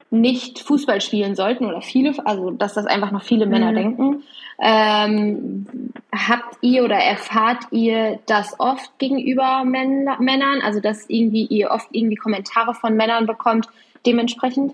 [0.10, 3.76] nicht Fußball spielen sollten oder viele, also dass das einfach noch viele Männer mhm.
[3.76, 4.24] denken.
[4.60, 5.66] Ähm,
[6.14, 11.88] habt ihr oder erfahrt ihr das oft gegenüber Män Männern, also dass irgendwie ihr oft
[11.92, 13.68] irgendwie Kommentare von Männern bekommt,
[14.06, 14.74] dementsprechend?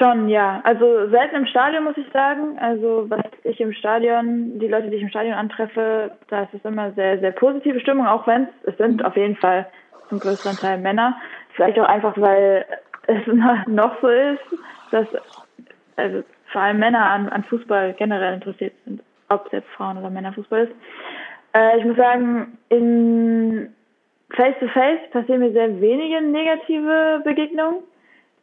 [0.00, 0.62] Schon, ja.
[0.64, 2.58] Also selten im Stadion muss ich sagen.
[2.58, 6.64] Also was ich im Stadion, die Leute, die ich im Stadion antreffe, da ist es
[6.64, 9.04] immer sehr, sehr positive Stimmung, auch wenn es, es sind mhm.
[9.04, 9.66] auf jeden Fall
[10.08, 11.18] zum größeren Teil Männer.
[11.54, 12.64] Vielleicht auch einfach, weil
[13.08, 13.26] es
[13.66, 14.40] noch so ist,
[14.90, 15.06] dass
[15.96, 20.08] also vor allem Männer an, an Fußball generell interessiert sind, ob es jetzt Frauen oder
[20.08, 20.72] Männer Fußball ist.
[21.52, 23.74] Äh, ich muss sagen, in
[24.30, 27.82] Face-to-Face -face passieren mir sehr wenige negative Begegnungen.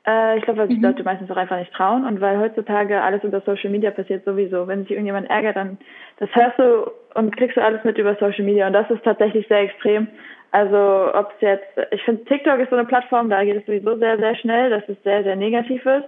[0.08, 0.84] Äh, ich glaube, weil sich mhm.
[0.84, 4.68] Leute meistens auch einfach nicht trauen und weil heutzutage alles über Social Media passiert sowieso.
[4.68, 5.78] Wenn sich irgendjemand ärgert, dann
[6.18, 9.46] das hörst du und kriegst du alles mit über Social Media und das ist tatsächlich
[9.48, 10.08] sehr extrem.
[10.52, 13.98] Also ob es jetzt, ich finde TikTok ist so eine Plattform, da geht es sowieso
[13.98, 16.08] sehr, sehr schnell, dass es sehr, sehr negativ ist.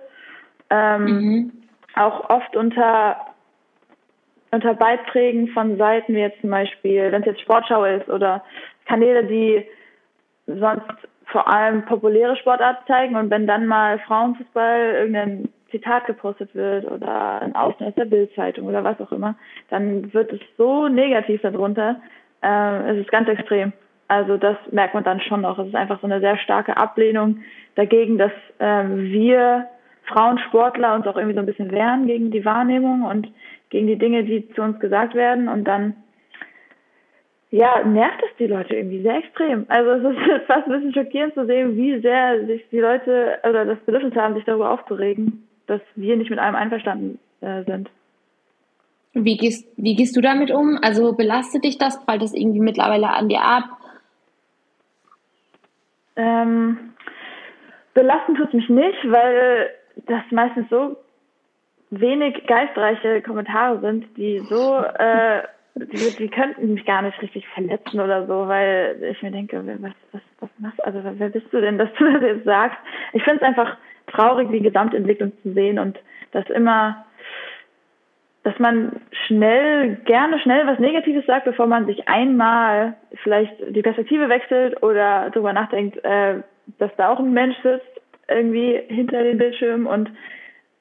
[0.70, 1.52] Ähm, mhm.
[1.96, 3.18] Auch oft unter
[4.52, 8.44] unter Beiträgen von Seiten wie jetzt zum Beispiel, wenn es jetzt Sportschau ist oder
[8.86, 9.64] Kanäle, die
[10.48, 16.90] sonst vor allem populäre Sportarten zeigen und wenn dann mal Frauenfußball irgendein Zitat gepostet wird
[16.90, 19.36] oder ein Ausschnitt aus der Bildzeitung oder was auch immer,
[19.70, 21.98] dann wird es so negativ darunter.
[22.42, 23.74] Äh, es ist ganz extrem.
[24.08, 25.60] Also das merkt man dann schon noch.
[25.60, 27.44] Es ist einfach so eine sehr starke Ablehnung
[27.76, 29.68] dagegen, dass ähm, wir
[30.06, 33.28] Frauensportler uns auch irgendwie so ein bisschen wehren gegen die Wahrnehmung und
[33.70, 35.48] gegen die Dinge, die zu uns gesagt werden.
[35.48, 35.96] Und dann,
[37.52, 39.66] ja, nervt es die Leute irgendwie sehr extrem.
[39.70, 43.66] Also es ist fast ein bisschen schockierend zu sehen, wie sehr sich die Leute oder
[43.66, 47.90] das Bedürfnis haben, sich darüber aufzuregen, dass wir nicht mit allem einverstanden äh, sind.
[49.14, 50.78] Wie gehst, wie gehst du damit um?
[50.82, 52.06] Also belastet dich das?
[52.06, 53.64] Prallt das irgendwie mittlerweile an dir ab?
[56.16, 56.78] Ähm,
[57.96, 59.72] belasten tut es mich nicht, weil
[60.06, 60.98] das meistens so
[61.90, 65.42] wenig geistreiche Kommentare sind, die so, äh,
[65.80, 69.92] die, die könnten mich gar nicht richtig verletzen oder so, weil ich mir denke, was,
[70.12, 72.78] was, was machst also wer bist du denn, dass du das jetzt sagst?
[73.14, 76.00] Ich finde es einfach traurig, die Gesamtentwicklung zu sehen und
[76.32, 77.06] dass immer
[78.44, 84.30] dass man schnell, gerne schnell was Negatives sagt, bevor man sich einmal vielleicht die Perspektive
[84.30, 86.42] wechselt oder darüber nachdenkt, äh,
[86.78, 87.86] dass da auch ein Mensch sitzt,
[88.28, 90.10] irgendwie hinter dem Bildschirm und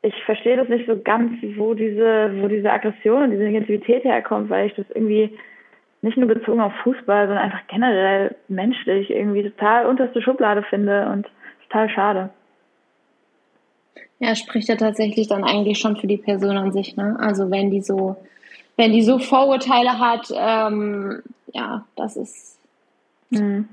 [0.08, 4.48] ich verstehe das nicht so ganz, wo diese, wo diese Aggression und diese Negativität herkommt,
[4.48, 5.36] weil ich das irgendwie
[6.00, 11.26] nicht nur bezogen auf Fußball, sondern einfach generell menschlich irgendwie total unterste Schublade finde und
[11.68, 12.30] total schade.
[14.18, 17.16] Ja, spricht ja tatsächlich dann eigentlich schon für die Person an sich, ne?
[17.20, 18.16] Also wenn die so,
[18.76, 22.58] wenn die so Vorurteile hat, ähm, ja, das ist.
[23.30, 23.68] Mhm.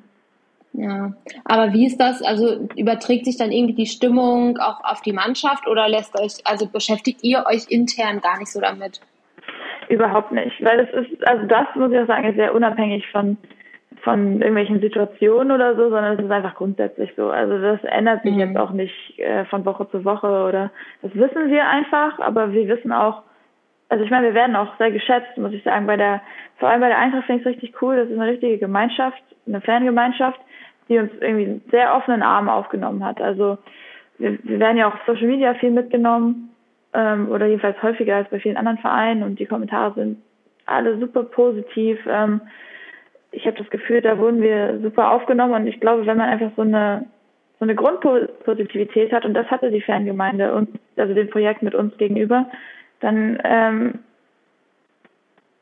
[0.77, 1.13] Ja,
[1.45, 2.21] aber wie ist das?
[2.21, 6.67] Also überträgt sich dann irgendwie die Stimmung auch auf die Mannschaft oder lässt euch, also
[6.67, 8.99] beschäftigt ihr euch intern gar nicht so damit?
[9.87, 13.37] Überhaupt nicht, weil es ist, also das muss ich auch sagen, ist sehr unabhängig von
[14.05, 17.29] von irgendwelchen Situationen oder so, sondern es ist einfach grundsätzlich so.
[17.29, 18.39] Also das ändert sich mhm.
[18.39, 22.67] jetzt auch nicht äh, von Woche zu Woche oder das wissen wir einfach, aber wir
[22.67, 23.23] wissen auch,
[23.89, 26.21] also ich meine, wir werden auch sehr geschätzt, muss ich sagen, bei der,
[26.57, 29.21] vor allem bei der Eintracht finde ich es richtig cool, das ist eine richtige Gemeinschaft,
[29.47, 30.39] eine Fangemeinschaft,
[30.89, 33.21] die uns irgendwie sehr offenen Armen aufgenommen hat.
[33.21, 33.57] Also
[34.17, 36.55] wir, wir werden ja auch auf Social Media viel mitgenommen
[36.93, 40.21] ähm, oder jedenfalls häufiger als bei vielen anderen Vereinen und die Kommentare sind
[40.65, 41.99] alle super positiv.
[42.07, 42.41] Ähm,
[43.31, 46.51] ich habe das Gefühl, da wurden wir super aufgenommen und ich glaube, wenn man einfach
[46.55, 47.05] so eine
[47.57, 51.95] so eine Grundpositivität hat und das hatte die Fangemeinde und also dem Projekt mit uns
[51.97, 52.47] gegenüber,
[52.99, 53.99] dann ähm,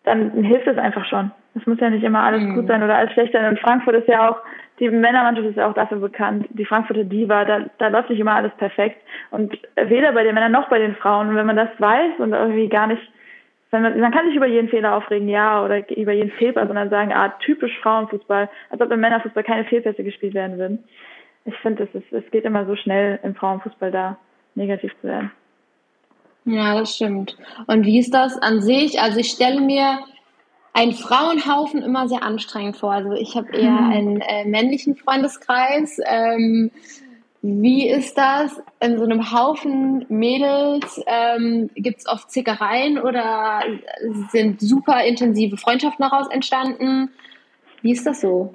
[0.03, 1.31] dann hilft es einfach schon.
[1.55, 2.55] Es muss ja nicht immer alles mhm.
[2.55, 3.45] gut sein oder alles schlecht sein.
[3.45, 4.37] Und Frankfurt ist ja auch,
[4.79, 8.35] die Männermannschaft ist ja auch dafür bekannt, die Frankfurter Diva, da, da läuft nicht immer
[8.35, 9.01] alles perfekt.
[9.29, 11.29] Und weder bei den Männern noch bei den Frauen.
[11.29, 13.01] Und wenn man das weiß und irgendwie gar nicht,
[13.71, 16.89] wenn man, man kann sich über jeden Fehler aufregen, ja, oder über jeden Fehlpass, sondern
[16.89, 20.83] sagen, ah, typisch Frauenfußball, als ob im Männerfußball keine Fehlpässe gespielt werden würden.
[21.45, 24.17] Ich finde, es, es geht immer so schnell im Frauenfußball da
[24.55, 25.31] negativ zu werden.
[26.45, 27.37] Ja, das stimmt.
[27.67, 28.99] Und wie ist das an sich?
[28.99, 29.99] Also ich stelle mir
[30.73, 32.91] einen Frauenhaufen immer sehr anstrengend vor.
[32.91, 33.91] Also ich habe eher mhm.
[33.91, 35.99] einen äh, männlichen Freundeskreis.
[36.05, 36.71] Ähm,
[37.41, 41.01] wie ist das in so einem Haufen Mädels?
[41.05, 43.61] Ähm, Gibt es oft Zickereien oder
[44.31, 47.11] sind super intensive Freundschaften daraus entstanden?
[47.81, 48.53] Wie ist das so?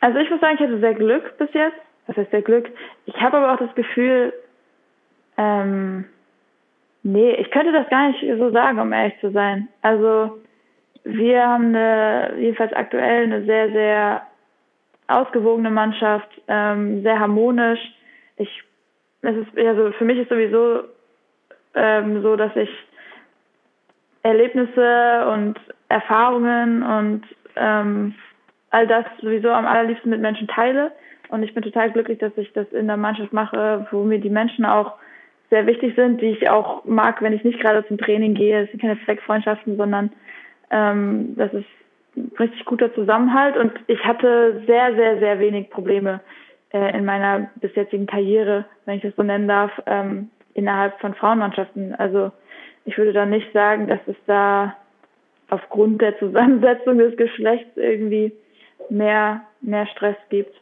[0.00, 1.76] Also ich muss sagen, ich hatte sehr Glück bis jetzt.
[2.06, 2.70] Was heißt sehr Glück?
[3.06, 4.32] Ich habe aber auch das Gefühl,
[5.36, 6.06] ähm,
[7.02, 9.68] Nee, ich könnte das gar nicht so sagen, um ehrlich zu sein.
[9.80, 10.38] Also
[11.04, 14.22] wir haben eine, jedenfalls aktuell eine sehr, sehr
[15.08, 17.80] ausgewogene Mannschaft, ähm, sehr harmonisch.
[18.36, 18.62] Ich,
[19.22, 20.84] es ist, also für mich ist sowieso
[21.74, 22.70] ähm, so, dass ich
[24.22, 25.58] Erlebnisse und
[25.88, 27.22] Erfahrungen und
[27.56, 28.14] ähm,
[28.70, 30.92] all das sowieso am allerliebsten mit Menschen teile.
[31.28, 34.30] Und ich bin total glücklich, dass ich das in der Mannschaft mache, wo mir die
[34.30, 34.94] Menschen auch
[35.48, 38.62] sehr wichtig sind, die ich auch mag, wenn ich nicht gerade zum Training gehe.
[38.62, 40.12] Es sind keine Zweckfreundschaften, sondern
[40.70, 41.66] ähm, das ist
[42.16, 43.56] ein richtig guter Zusammenhalt.
[43.56, 46.20] Und ich hatte sehr, sehr, sehr wenig Probleme
[46.72, 51.14] äh, in meiner bis jetzigen Karriere, wenn ich das so nennen darf, ähm, innerhalb von
[51.14, 51.94] Frauenmannschaften.
[51.94, 52.32] Also
[52.84, 54.76] ich würde da nicht sagen, dass es da
[55.48, 58.32] aufgrund der Zusammensetzung des Geschlechts irgendwie
[58.88, 60.54] mehr, mehr Stress gibt.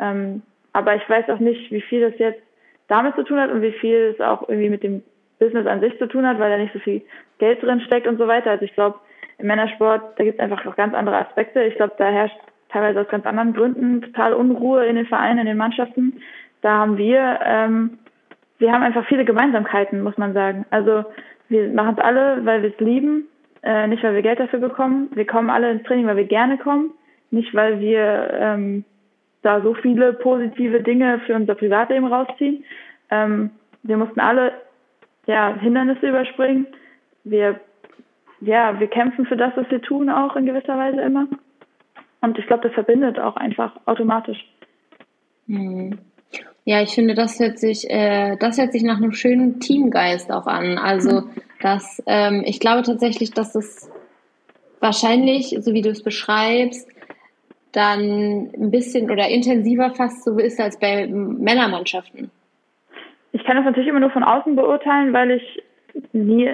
[0.00, 0.42] Ähm,
[0.72, 2.42] aber ich weiß auch nicht, wie viel das jetzt
[2.88, 5.02] damit zu tun hat und wie viel es auch irgendwie mit dem
[5.38, 7.02] Business an sich zu tun hat, weil da nicht so viel
[7.38, 8.50] Geld drin steckt und so weiter.
[8.50, 8.98] Also ich glaube,
[9.38, 11.62] im Männersport, da gibt es einfach auch ganz andere Aspekte.
[11.62, 12.36] Ich glaube, da herrscht
[12.70, 16.20] teilweise aus ganz anderen Gründen total Unruhe in den Vereinen, in den Mannschaften.
[16.60, 17.98] Da haben wir, ähm,
[18.58, 20.66] wir haben einfach viele Gemeinsamkeiten, muss man sagen.
[20.70, 21.04] Also
[21.48, 23.28] wir machen es alle, weil wir es lieben,
[23.62, 25.08] äh, nicht weil wir Geld dafür bekommen.
[25.14, 26.90] Wir kommen alle ins Training, weil wir gerne kommen,
[27.30, 28.84] nicht weil wir ähm,
[29.42, 32.64] da so viele positive Dinge für unser Privatleben rausziehen.
[33.10, 33.50] Ähm,
[33.82, 34.52] wir mussten alle
[35.26, 36.66] ja, Hindernisse überspringen.
[37.24, 37.60] Wir,
[38.40, 41.26] ja, wir kämpfen für das, was wir tun, auch in gewisser Weise immer.
[42.20, 44.44] Und ich glaube, das verbindet auch einfach automatisch.
[45.46, 45.98] Hm.
[46.64, 50.46] Ja, ich finde, das hört sich, äh, das hört sich nach einem schönen Teamgeist auch
[50.46, 50.76] an.
[50.76, 51.30] Also, mhm.
[51.62, 53.90] dass ähm, ich glaube tatsächlich, dass es
[54.80, 56.88] wahrscheinlich, so wie du es beschreibst,
[57.72, 62.30] dann ein bisschen oder intensiver fast so ist als bei Männermannschaften?
[63.32, 65.62] Ich kann das natürlich immer nur von außen beurteilen, weil ich
[66.12, 66.46] nie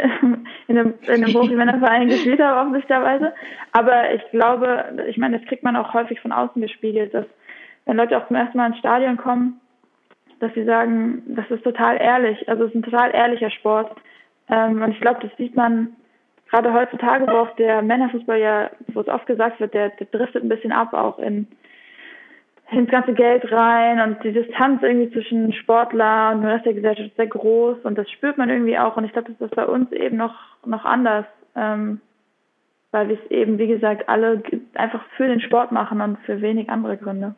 [0.69, 3.33] in einem, in einem Profi-Männerverein gespielt habe, offensichtlicherweise.
[3.73, 7.27] Aber ich glaube, ich meine, das kriegt man auch häufig von außen gespiegelt, dass
[7.87, 9.61] wenn Leute auch zum ersten Mal ins Stadion kommen,
[10.41, 13.95] dass sie sagen, das ist total ehrlich, also es ist ein total ehrlicher Sport.
[14.49, 15.97] Ähm, und ich glaube, das sieht man
[16.51, 20.43] gerade heutzutage, wo auch der Männerfußball ja, wo es oft gesagt wird, der, der driftet
[20.43, 21.47] ein bisschen ab, auch in
[22.71, 27.09] ins ganze Geld rein und die Distanz irgendwie zwischen Sportler und der Rest der Gesellschaft
[27.09, 29.67] ist sehr groß und das spürt man irgendwie auch und ich glaube, das ist bei
[29.67, 32.01] uns eben noch noch anders, ähm,
[32.91, 34.43] weil wir es eben, wie gesagt, alle
[34.75, 37.35] einfach für den Sport machen und für wenig andere Gründe.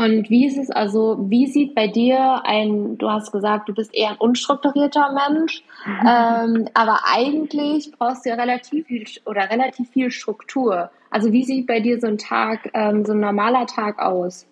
[0.00, 3.94] Und wie ist es also, wie sieht bei dir ein, du hast gesagt, du bist
[3.94, 6.08] eher ein unstrukturierter Mensch, mhm.
[6.08, 10.90] ähm, aber eigentlich brauchst du ja relativ viel oder relativ viel Struktur.
[11.10, 14.46] Also wie sieht bei dir so ein Tag, ähm, so ein normaler Tag aus?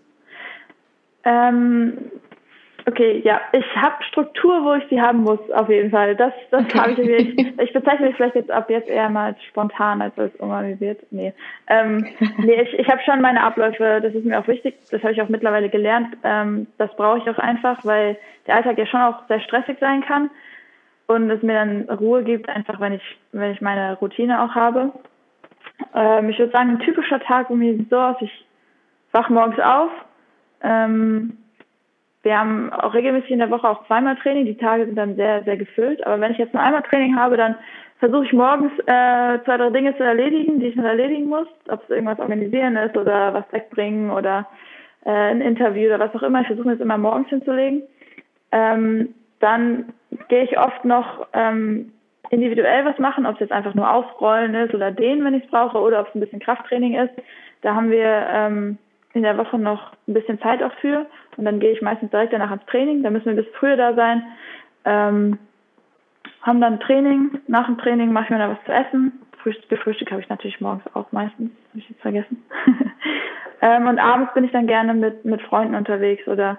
[1.24, 1.96] Ähm,
[2.88, 6.16] Okay, ja, ich habe Struktur, wo ich sie haben muss, auf jeden Fall.
[6.16, 6.78] Das, das okay.
[6.78, 7.54] habe ich wirklich.
[7.58, 11.00] Ich bezeichne mich vielleicht jetzt ab jetzt eher mal als spontan, als als organisiert.
[11.10, 11.34] Nee,
[11.66, 12.06] ähm,
[12.38, 15.20] nee ich, ich habe schon meine Abläufe, das ist mir auch wichtig, das habe ich
[15.20, 16.16] auch mittlerweile gelernt.
[16.24, 20.02] Ähm, das brauche ich auch einfach, weil der Alltag ja schon auch sehr stressig sein
[20.02, 20.30] kann
[21.08, 24.92] und es mir dann Ruhe gibt, einfach wenn ich, wenn ich meine Routine auch habe.
[25.94, 28.46] Ähm, ich würde sagen, ein typischer Tag bei mir sieht so aus, ich
[29.12, 29.90] wach morgens auf,
[30.62, 31.36] ähm,
[32.22, 34.44] wir haben auch regelmäßig in der Woche auch zweimal Training.
[34.44, 36.04] Die Tage sind dann sehr, sehr gefüllt.
[36.06, 37.54] Aber wenn ich jetzt nur einmal Training habe, dann
[37.98, 41.46] versuche ich morgens äh, zwei, drei Dinge zu erledigen, die ich noch erledigen muss.
[41.68, 44.46] Ob es irgendwas organisieren ist oder was wegbringen oder
[45.04, 46.40] äh, ein Interview oder was auch immer.
[46.40, 47.82] Ich versuche das immer morgens hinzulegen.
[48.50, 49.92] Ähm, dann
[50.28, 51.92] gehe ich oft noch ähm,
[52.30, 55.50] individuell was machen, ob es jetzt einfach nur Ausrollen ist oder dehnen, wenn ich es
[55.50, 57.12] brauche, oder ob es ein bisschen Krafttraining ist.
[57.62, 58.78] Da haben wir ähm,
[59.14, 61.06] in der Woche noch ein bisschen Zeit auch für
[61.38, 63.02] und dann gehe ich meistens direkt danach ans Training.
[63.02, 64.22] Da müssen wir bisschen früher da sein.
[64.84, 65.38] Ähm,
[66.42, 67.40] haben dann Training.
[67.46, 69.12] Nach dem Training mache ich mir da was zu essen.
[69.42, 71.50] Frühstück habe ich natürlich morgens auch meistens.
[71.70, 72.42] Habe ich jetzt vergessen.
[73.62, 76.58] ähm, und abends bin ich dann gerne mit, mit Freunden unterwegs oder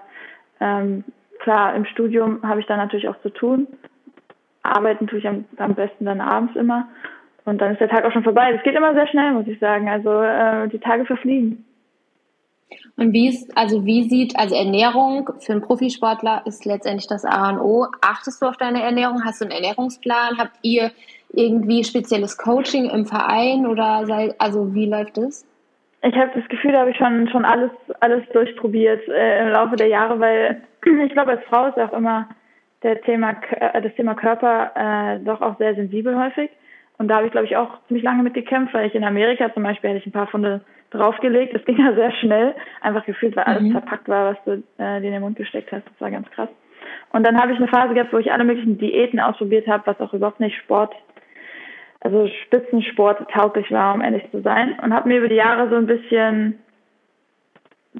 [0.60, 1.04] ähm,
[1.40, 3.66] klar, im Studium habe ich dann natürlich auch zu tun.
[4.62, 6.88] Arbeiten tue ich am, am besten dann abends immer.
[7.44, 8.52] Und dann ist der Tag auch schon vorbei.
[8.52, 9.88] Das geht immer sehr schnell, muss ich sagen.
[9.88, 11.64] Also äh, die Tage verfliegen.
[12.96, 17.50] Und wie ist, also wie sieht, also Ernährung für einen Profisportler ist letztendlich das A
[17.50, 17.86] und O.
[18.00, 19.24] Achtest du auf deine Ernährung?
[19.24, 20.38] Hast du einen Ernährungsplan?
[20.38, 20.90] Habt ihr
[21.32, 25.46] irgendwie spezielles Coaching im Verein oder sei, also wie läuft das?
[26.02, 29.76] Ich habe das Gefühl, da habe ich schon schon alles alles durchprobiert äh, im Laufe
[29.76, 30.62] der Jahre, weil
[31.06, 32.28] ich glaube, als Frau ist auch immer
[32.82, 36.50] der Thema äh, das Thema Körper äh, doch auch sehr sensibel häufig.
[36.98, 39.52] Und da habe ich, glaube ich, auch ziemlich lange mit gekämpft, weil ich in Amerika
[39.54, 41.54] zum Beispiel hätte ich ein paar Funde draufgelegt.
[41.54, 42.54] Das ging ja sehr schnell.
[42.80, 43.72] Einfach gefühlt, weil alles mhm.
[43.72, 45.84] verpackt war, was du äh, dir in den Mund gesteckt hast.
[45.86, 46.48] Das war ganz krass.
[47.12, 50.00] Und dann habe ich eine Phase gehabt, wo ich alle möglichen Diäten ausprobiert habe, was
[50.00, 50.94] auch überhaupt nicht Sport
[52.00, 54.78] also Spitzensport tauglich war, um ehrlich zu sein.
[54.82, 56.58] Und habe mir über die Jahre so ein bisschen,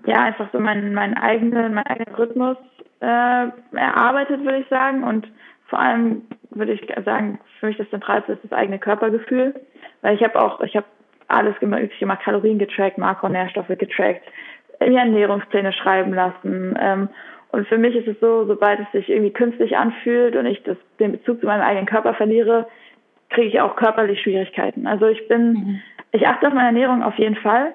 [0.06, 2.56] ja, einfach so meinen, meinen eigenen, meinen eigenen Rhythmus
[3.00, 5.04] äh, erarbeitet, würde ich sagen.
[5.04, 5.28] Und
[5.66, 9.54] vor allem würde ich sagen, für mich das Zentralste ist das eigene Körpergefühl.
[10.00, 10.86] Weil ich habe auch, ich habe
[11.30, 14.22] alles gemacht, ich habe Kalorien getrackt, Makronährstoffe getrackt,
[14.80, 16.76] mir Ernährungspläne schreiben lassen.
[16.80, 17.08] Ähm,
[17.52, 20.76] und für mich ist es so, sobald es sich irgendwie künstlich anfühlt und ich das,
[20.98, 22.66] den Bezug zu meinem eigenen Körper verliere,
[23.28, 24.86] kriege ich auch körperlich Schwierigkeiten.
[24.86, 25.82] Also ich bin, mhm.
[26.12, 27.72] ich achte auf meine Ernährung auf jeden Fall.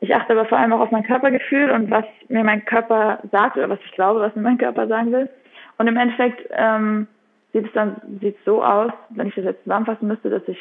[0.00, 3.56] Ich achte aber vor allem auch auf mein Körpergefühl und was mir mein Körper sagt
[3.56, 5.28] oder was ich glaube, was mir mein Körper sagen will.
[5.76, 7.06] Und im Endeffekt ähm,
[7.52, 10.58] sieht es dann sieht so aus, wenn ich das jetzt zusammenfassen müsste, dass ich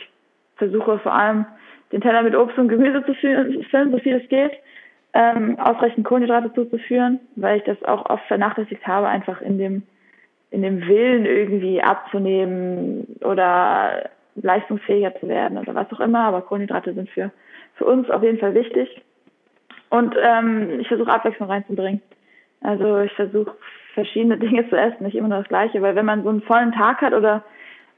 [0.56, 1.46] versuche vor allem
[1.92, 4.52] den Teller mit Obst und Gemüse zu füllen, so viel es geht,
[5.14, 9.84] ähm, ausreichend Kohlenhydrate zuzuführen, weil ich das auch oft vernachlässigt habe, einfach in dem
[10.50, 16.94] in dem Willen irgendwie abzunehmen oder leistungsfähiger zu werden oder was auch immer, aber Kohlenhydrate
[16.94, 17.32] sind für,
[17.76, 19.02] für uns auf jeden Fall wichtig.
[19.90, 22.02] Und ähm, ich versuche Abwechslung reinzubringen.
[22.62, 23.56] Also ich versuche
[23.94, 26.72] verschiedene Dinge zu essen, nicht immer nur das Gleiche, weil wenn man so einen vollen
[26.72, 27.44] Tag hat oder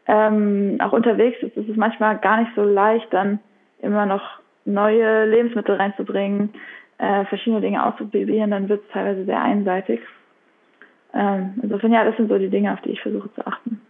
[0.07, 3.39] ähm, auch unterwegs ist, ist es manchmal gar nicht so leicht, dann
[3.81, 6.53] immer noch neue Lebensmittel reinzubringen,
[6.97, 10.01] äh, verschiedene Dinge auszuprobieren, dann wird es teilweise sehr einseitig.
[11.13, 13.81] Ähm, insofern ja, das sind so die Dinge, auf die ich versuche zu achten.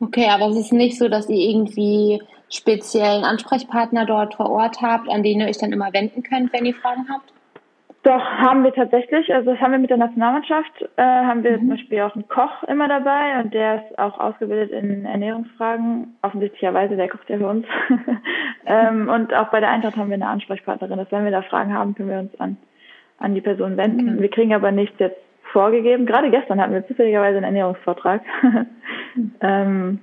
[0.00, 5.08] Okay, aber es ist nicht so, dass ihr irgendwie speziellen Ansprechpartner dort vor Ort habt,
[5.08, 7.33] an denen ihr euch dann immer wenden könnt, wenn ihr Fragen habt?
[8.04, 9.34] Doch, haben wir tatsächlich.
[9.34, 11.60] Also das haben wir mit der Nationalmannschaft, äh, haben wir mhm.
[11.60, 16.14] zum Beispiel auch einen Koch immer dabei und der ist auch ausgebildet in Ernährungsfragen.
[16.20, 17.66] Offensichtlicherweise, der kocht ja für uns.
[18.66, 20.98] ähm, und auch bei der Eintracht haben wir eine Ansprechpartnerin.
[20.98, 22.58] Dass wenn wir da Fragen haben, können wir uns an,
[23.18, 24.10] an die Person wenden.
[24.10, 24.20] Okay.
[24.20, 25.18] Wir kriegen aber nichts jetzt
[25.52, 26.04] vorgegeben.
[26.04, 28.20] Gerade gestern hatten wir zufälligerweise einen Ernährungsvortrag.
[29.40, 30.00] ähm,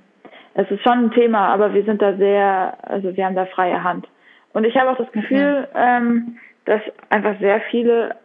[0.54, 3.84] es ist schon ein Thema, aber wir sind da sehr, also wir haben da freie
[3.84, 4.08] Hand.
[4.54, 8.16] Und ich habe auch das Gefühl, ähm, dass einfach sehr viele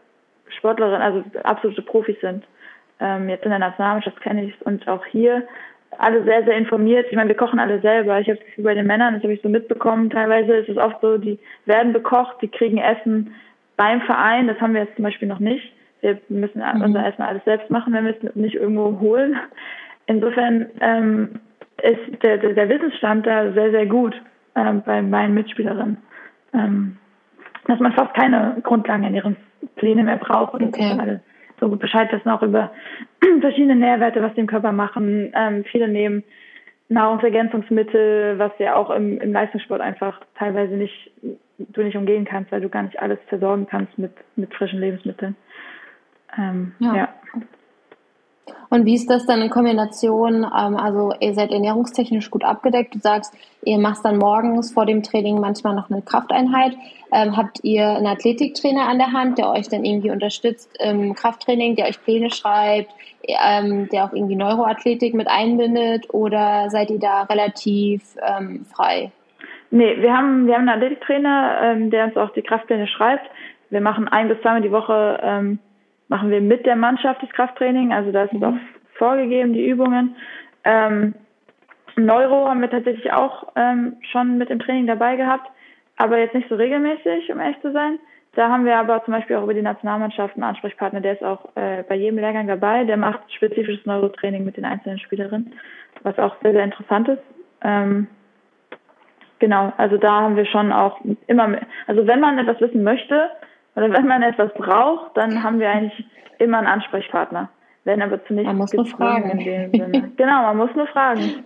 [0.58, 2.44] Sportlerinnen, also absolute Profis sind.
[3.00, 5.48] Ähm, jetzt in der Nationalmannschaft kenne ich es und auch hier
[5.98, 7.08] alle sehr, sehr informiert.
[7.10, 8.20] Ich meine, wir kochen alle selber.
[8.20, 10.10] Ich habe das Gefühl bei den Männern, das habe ich so mitbekommen.
[10.10, 13.34] Teilweise ist es oft so, die werden bekocht, die kriegen Essen
[13.78, 14.48] beim Verein.
[14.48, 15.74] Das haben wir jetzt zum Beispiel noch nicht.
[16.02, 16.82] Wir müssen mhm.
[16.82, 19.38] unser Essen alles selbst machen, wenn wir es nicht irgendwo holen.
[20.06, 21.40] Insofern ähm,
[21.82, 24.16] ist der, der, der Wissensstand da sehr, sehr gut
[24.56, 25.98] ähm, bei meinen Mitspielerinnen.
[26.54, 26.98] Ähm,
[27.68, 30.96] dass man fast keine Grundlagenernährungspläne mehr braucht und okay.
[30.98, 31.22] alle
[31.60, 32.72] so gut Bescheid wissen auch über
[33.42, 35.32] verschiedene Nährwerte, was die im Körper machen.
[35.36, 36.24] Ähm, viele nehmen
[36.90, 41.12] Nahrungsergänzungsmittel, was ja auch im, im Leistungssport einfach teilweise nicht
[41.58, 45.36] du nicht umgehen kannst, weil du gar nicht alles versorgen kannst mit, mit frischen Lebensmitteln.
[46.38, 46.96] Ähm, ja.
[46.96, 47.10] ja.
[48.70, 50.44] Und wie ist das dann in Kombination?
[50.44, 52.96] Ähm, also ihr seid ernährungstechnisch gut abgedeckt.
[52.96, 56.74] Du sagst, ihr macht dann morgens vor dem Training manchmal noch eine Krafteinheit.
[57.12, 61.76] Ähm, habt ihr einen Athletiktrainer an der Hand, der euch dann irgendwie unterstützt im Krafttraining,
[61.76, 62.92] der euch Pläne schreibt,
[63.24, 66.14] ähm, der auch irgendwie Neuroathletik mit einbindet?
[66.14, 68.16] Oder seid ihr da relativ
[68.74, 69.12] frei?
[69.70, 73.30] Nee, wir haben, wir haben einen Athletiktrainer, der uns auch die Kraftpläne schreibt.
[73.70, 75.58] Wir machen ein bis zweimal die Woche
[76.08, 77.94] machen wir mit der Mannschaft das Krafttraining.
[77.94, 78.44] Also da ist es mhm.
[78.46, 78.58] auch
[78.98, 80.16] vorgegeben, die Übungen.
[80.64, 81.14] Ähm,
[81.96, 85.50] Neuro haben wir tatsächlich auch ähm, schon mit im Training dabei gehabt,
[85.98, 88.00] aber jetzt nicht so regelmäßig, um ehrlich zu sein.
[88.36, 91.50] Da haben wir aber zum Beispiel auch über die Nationalmannschaft einen Ansprechpartner, der ist auch
[91.56, 95.54] äh, bei jedem Lehrgang dabei, der macht spezifisches Neurotraining mit den einzelnen Spielerinnen,
[96.04, 97.24] was auch sehr, sehr interessant ist.
[97.64, 98.06] Ähm,
[99.40, 103.32] genau, also da haben wir schon auch immer, mehr, also wenn man etwas wissen möchte
[103.78, 106.04] oder wenn man etwas braucht, dann haben wir eigentlich
[106.40, 107.50] immer einen Ansprechpartner.
[107.84, 109.30] Wenn aber zunächst man muss nur fragen.
[109.30, 110.12] in dem Sinne.
[110.18, 111.46] genau, man muss nur fragen.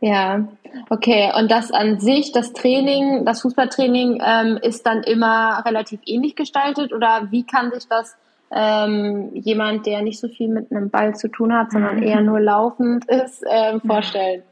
[0.00, 0.48] Ja,
[0.90, 1.32] okay.
[1.38, 6.92] Und das an sich, das Training, das Fußballtraining ähm, ist dann immer relativ ähnlich gestaltet
[6.92, 8.18] oder wie kann sich das
[8.52, 12.40] ähm, jemand, der nicht so viel mit einem Ball zu tun hat, sondern eher nur
[12.40, 14.42] laufend ist, ähm, vorstellen?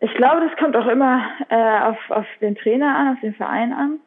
[0.00, 3.74] Ich glaube, das kommt auch immer äh, auf, auf den Trainer an, auf den Verein
[3.74, 4.00] an.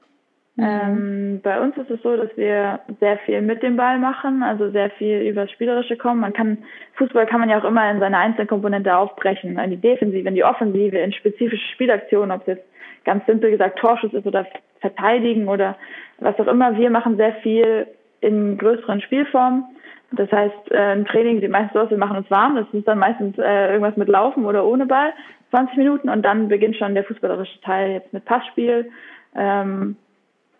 [0.55, 0.63] Mhm.
[0.63, 4.69] Ähm, bei uns ist es so, dass wir sehr viel mit dem Ball machen, also
[4.71, 6.21] sehr viel übers Spielerische kommen.
[6.21, 6.59] Man kann,
[6.93, 10.35] Fußball kann man ja auch immer in seine einzelnen Komponente aufbrechen, in die Defensive, in
[10.35, 12.65] die Offensive, in spezifische Spielaktionen, ob es jetzt
[13.03, 14.45] ganz simpel gesagt Torschuss ist oder
[14.79, 15.75] Verteidigen oder
[16.19, 16.77] was auch immer.
[16.77, 17.87] Wir machen sehr viel
[18.21, 19.65] in größeren Spielformen.
[20.11, 22.55] Das heißt, äh, ein Training sieht meistens so aus, wir machen uns warm.
[22.55, 25.13] Das ist dann meistens äh, irgendwas mit Laufen oder ohne Ball,
[25.49, 28.89] 20 Minuten und dann beginnt schon der fußballerische Teil jetzt mit Passspiel.
[29.35, 29.97] Ähm,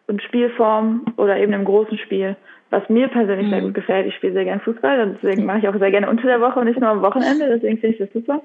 [0.08, 2.36] und Spielform oder eben im großen Spiel,
[2.70, 3.52] was mir persönlich mhm.
[3.52, 4.08] sehr gut gefällt.
[4.08, 6.66] Ich spiele sehr gerne Fußball, deswegen mache ich auch sehr gerne unter der Woche und
[6.66, 8.42] nicht nur am Wochenende, deswegen finde ich das super.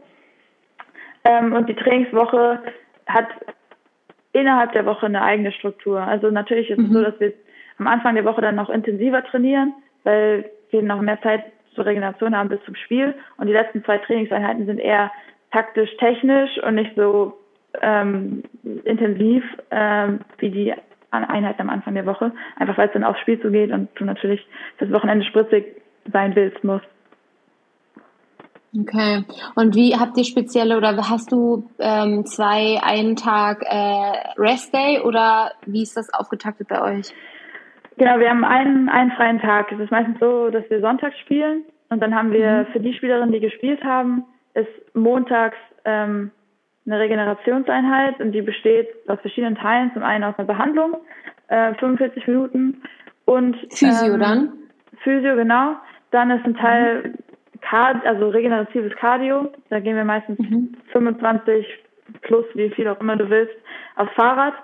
[1.24, 2.60] Ähm, und die Trainingswoche
[3.06, 3.28] hat
[4.32, 6.00] innerhalb der Woche eine eigene Struktur.
[6.00, 6.86] Also natürlich ist mhm.
[6.86, 7.04] es so, mhm.
[7.04, 7.32] dass wir
[7.78, 11.44] am Anfang der Woche dann noch intensiver trainieren, weil wir noch mehr Zeit
[11.74, 13.14] zur Regeneration haben bis zum Spiel.
[13.36, 15.10] Und die letzten zwei Trainingseinheiten sind eher
[15.50, 17.38] taktisch, technisch und nicht so
[17.80, 18.42] ähm,
[18.84, 20.74] intensiv ähm, wie die
[21.10, 24.46] Einheiten am Anfang der Woche, einfach weil es dann aufs Spiel zugeht und du natürlich
[24.78, 25.64] das Wochenende spritzig
[26.12, 26.86] sein willst, musst.
[28.78, 29.24] Okay.
[29.56, 35.00] Und wie habt ihr spezielle oder hast du ähm, zwei, einen Tag äh, Rest Day
[35.00, 37.12] oder wie ist das aufgetaktet bei euch?
[37.96, 39.72] Genau, wir haben einen, einen freien Tag.
[39.72, 42.72] Es ist meistens so, dass wir sonntags spielen und dann haben wir mhm.
[42.72, 46.30] für die Spielerinnen, die gespielt haben, ist montags ähm,
[46.90, 49.92] eine Regenerationseinheit und die besteht aus verschiedenen Teilen.
[49.94, 50.96] Zum einen aus einer Behandlung,
[51.48, 52.82] äh, 45 Minuten
[53.24, 54.52] und Physio ähm, dann?
[55.02, 55.76] Physio, genau.
[56.10, 57.14] Dann ist ein Teil.
[57.60, 59.52] Card, also regeneratives Cardio.
[59.68, 60.74] Da gehen wir meistens mhm.
[60.92, 61.66] 25
[62.22, 63.54] plus, wie viel auch immer du willst,
[63.96, 64.54] aufs Fahrrad.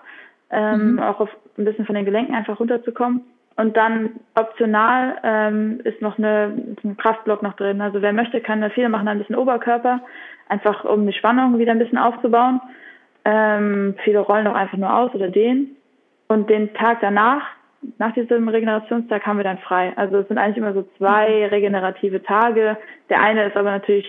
[0.50, 0.98] Ähm, mhm.
[1.00, 3.22] Auch auf ein bisschen von den Gelenken einfach runterzukommen.
[3.56, 6.52] Und dann optional ähm, ist noch eine,
[6.84, 7.80] ein Kraftblock noch drin.
[7.80, 8.72] Also wer möchte, kann das.
[8.74, 10.00] Viele machen ein bisschen Oberkörper,
[10.48, 12.60] einfach um die Spannung wieder ein bisschen aufzubauen.
[13.24, 15.74] Ähm, viele rollen auch einfach nur aus oder dehnen.
[16.28, 17.42] Und den Tag danach,
[17.98, 19.92] nach diesem Regenerationstag, haben wir dann frei.
[19.96, 22.76] Also es sind eigentlich immer so zwei regenerative Tage.
[23.08, 24.06] Der eine ist aber natürlich,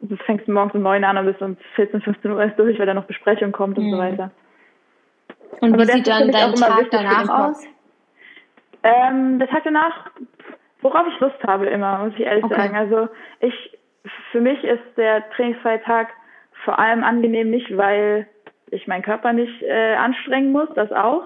[0.00, 2.86] du fängst morgens um neun an und bis um 14, 15 Uhr ist durch, weil
[2.86, 4.00] da noch Besprechung kommt und so mhm.
[4.00, 4.30] weiter.
[5.60, 7.66] Und aber wie sieht dann dein Tag danach aus?
[8.86, 10.10] Ähm, der Tag danach,
[10.80, 12.54] worauf ich Lust habe immer, muss ich ehrlich okay.
[12.54, 12.76] sagen.
[12.76, 13.08] Also
[13.40, 13.78] ich,
[14.32, 16.08] für mich ist der trainingsfreie Tag
[16.64, 18.26] vor allem angenehm nicht, weil
[18.70, 21.22] ich meinen Körper nicht äh, anstrengen muss, das auch,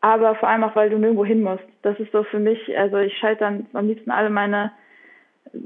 [0.00, 1.64] aber vor allem auch, weil du nirgendwo hin musst.
[1.82, 4.72] Das ist so für mich, also ich schalte dann am liebsten alle meine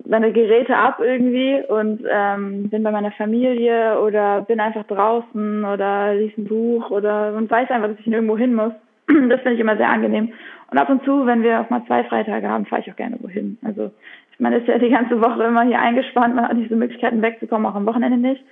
[0.06, 6.14] meine Geräte ab irgendwie und ähm, bin bei meiner Familie oder bin einfach draußen oder
[6.14, 8.72] lese ein Buch oder und weiß einfach, dass ich nirgendwo hin muss.
[9.28, 10.32] Das finde ich immer sehr angenehm.
[10.74, 13.16] Und ab und zu, wenn wir auch mal zwei Freitage haben, fahre ich auch gerne
[13.20, 13.58] wohin.
[13.62, 13.92] Also
[14.40, 17.76] man ist ja die ganze Woche immer hier eingespannt, man hat diese Möglichkeiten wegzukommen, auch
[17.76, 18.42] am Wochenende nicht.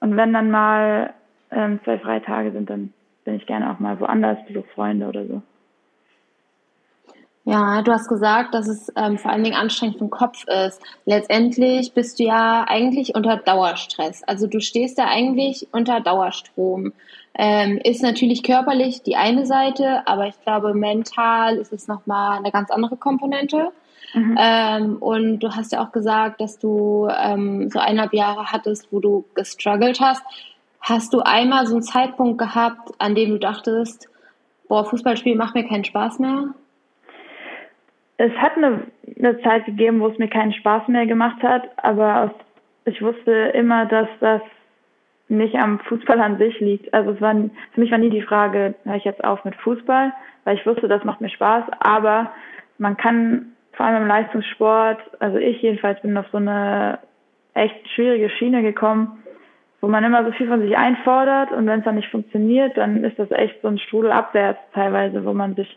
[0.00, 1.12] Und wenn dann mal
[1.50, 2.94] ähm, zwei Freitage sind, dann
[3.26, 5.42] bin ich gerne auch mal woanders, besuche Freunde oder so.
[7.48, 10.82] Ja, du hast gesagt, dass es ähm, vor allen Dingen anstrengend für den Kopf ist.
[11.06, 14.22] Letztendlich bist du ja eigentlich unter Dauerstress.
[14.24, 16.92] Also du stehst da eigentlich unter Dauerstrom.
[17.32, 22.52] Ähm, ist natürlich körperlich die eine Seite, aber ich glaube, mental ist es nochmal eine
[22.52, 23.70] ganz andere Komponente.
[24.12, 24.36] Mhm.
[24.38, 29.00] Ähm, und du hast ja auch gesagt, dass du ähm, so eineinhalb Jahre hattest, wo
[29.00, 30.22] du gestruggelt hast.
[30.82, 34.10] Hast du einmal so einen Zeitpunkt gehabt, an dem du dachtest,
[34.68, 36.48] boah, Fußballspiel macht mir keinen Spaß mehr?
[38.18, 38.82] Es hat eine,
[39.16, 42.34] eine Zeit gegeben, wo es mir keinen Spaß mehr gemacht hat, aber
[42.84, 44.42] ich wusste immer, dass das
[45.28, 46.92] nicht am Fußball an sich liegt.
[46.92, 50.12] Also es war, für mich war nie die Frage, höre ich jetzt auf mit Fußball,
[50.44, 52.32] weil ich wusste, das macht mir Spaß, aber
[52.78, 56.98] man kann vor allem im Leistungssport, also ich jedenfalls bin auf so eine
[57.54, 59.22] echt schwierige Schiene gekommen,
[59.80, 63.04] wo man immer so viel von sich einfordert und wenn es dann nicht funktioniert, dann
[63.04, 65.76] ist das echt so ein Strudel abwärts teilweise, wo man sich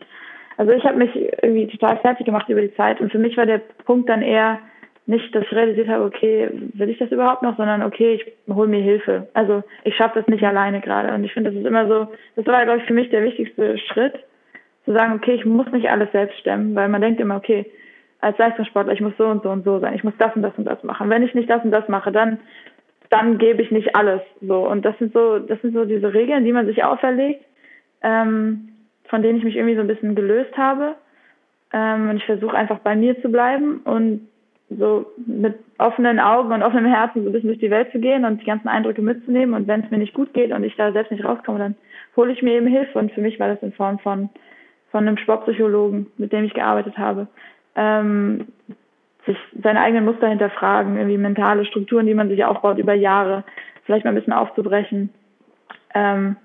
[0.56, 3.46] also ich habe mich irgendwie total fertig gemacht über die Zeit und für mich war
[3.46, 4.58] der Punkt dann eher
[5.06, 8.68] nicht, dass ich realisiert habe, okay, will ich das überhaupt noch, sondern okay, ich hole
[8.68, 9.28] mir Hilfe.
[9.34, 12.46] Also ich schaffe das nicht alleine gerade und ich finde, das ist immer so, das
[12.46, 14.14] war, glaube ich, für mich der wichtigste Schritt,
[14.84, 17.66] zu sagen, okay, ich muss nicht alles selbst stemmen, weil man denkt immer, okay,
[18.20, 20.56] als Leistungssportler, ich muss so und so und so sein, ich muss das und das
[20.56, 21.10] und das machen.
[21.10, 22.38] Wenn ich nicht das und das mache, dann
[23.12, 24.22] dann gebe ich nicht alles.
[24.40, 27.44] So und das sind so, das sind so diese Regeln, die man sich auferlegt,
[28.02, 28.71] ähm,
[29.12, 30.94] von denen ich mich irgendwie so ein bisschen gelöst habe.
[31.70, 34.26] Ähm, und ich versuche einfach bei mir zu bleiben und
[34.70, 38.24] so mit offenen Augen und offenem Herzen so ein bisschen durch die Welt zu gehen
[38.24, 39.54] und die ganzen Eindrücke mitzunehmen.
[39.54, 41.74] Und wenn es mir nicht gut geht und ich da selbst nicht rauskomme, dann
[42.16, 42.98] hole ich mir eben Hilfe.
[42.98, 44.30] Und für mich war das in Form von,
[44.90, 47.26] von einem Sportpsychologen, mit dem ich gearbeitet habe.
[47.76, 48.46] Ähm,
[49.26, 53.44] sich seine eigenen Muster hinterfragen, irgendwie mentale Strukturen, die man sich aufbaut über Jahre,
[53.84, 55.10] vielleicht mal ein bisschen aufzubrechen.
[55.94, 56.36] Ähm,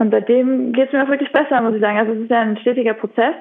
[0.00, 1.98] und seitdem geht es mir auch wirklich besser, muss ich sagen.
[1.98, 3.34] Also es ist ja ein stetiger Prozess,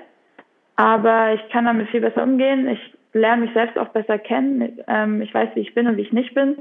[0.76, 2.68] aber ich kann damit viel besser umgehen.
[2.68, 4.78] Ich lerne mich selbst auch besser kennen.
[4.86, 6.58] Ähm, ich weiß, wie ich bin und wie ich nicht bin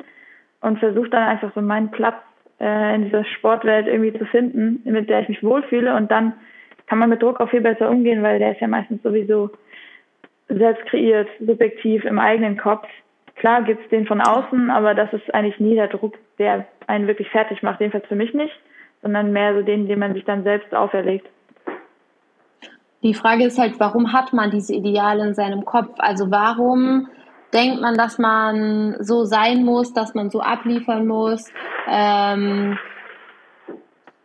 [0.61, 2.15] und versuche dann einfach so meinen Platz
[2.61, 6.33] äh, in dieser Sportwelt irgendwie zu finden, mit der ich mich wohlfühle und dann
[6.87, 9.51] kann man mit Druck auch viel besser umgehen, weil der ist ja meistens sowieso
[10.49, 12.87] selbst kreiert, subjektiv im eigenen Kopf.
[13.35, 17.29] Klar gibt's den von außen, aber das ist eigentlich nie der Druck, der einen wirklich
[17.31, 18.59] fertig macht, jedenfalls für mich nicht,
[19.03, 21.29] sondern mehr so den, den man sich dann selbst auferlegt.
[23.03, 25.95] Die Frage ist halt, warum hat man diese Ideale in seinem Kopf?
[25.99, 27.09] Also warum
[27.53, 31.45] denkt man, dass man so sein muss, dass man so abliefern muss?
[31.89, 32.77] Ähm,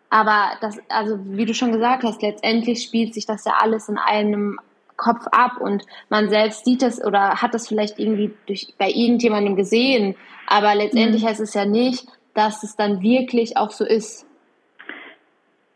[0.10, 3.98] aber das, also wie du schon gesagt hast, letztendlich spielt sich das ja alles in
[3.98, 4.60] einem
[4.96, 9.56] Kopf ab und man selbst sieht es oder hat es vielleicht irgendwie durch, bei irgendjemandem
[9.56, 10.16] gesehen,
[10.48, 11.28] aber letztendlich mhm.
[11.28, 12.06] heißt es ja nicht,
[12.36, 14.26] dass es dann wirklich auch so ist.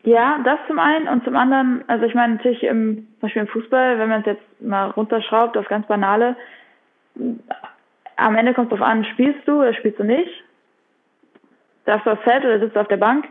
[0.04, 3.48] Ja, das zum einen und zum anderen, also ich meine natürlich im, zum Beispiel im
[3.48, 6.36] Fußball, wenn man es jetzt mal runterschraubt auf ganz banale,
[8.16, 10.30] am Ende kommt es darauf an, spielst du oder spielst du nicht?
[11.84, 13.24] Darfst du aufs Feld oder sitzt du auf der Bank?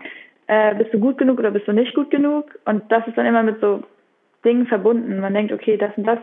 [0.47, 2.57] Äh, bist du gut genug oder bist du nicht gut genug?
[2.65, 3.83] Und das ist dann immer mit so
[4.43, 5.19] Dingen verbunden.
[5.19, 6.19] Man denkt, okay, das und das,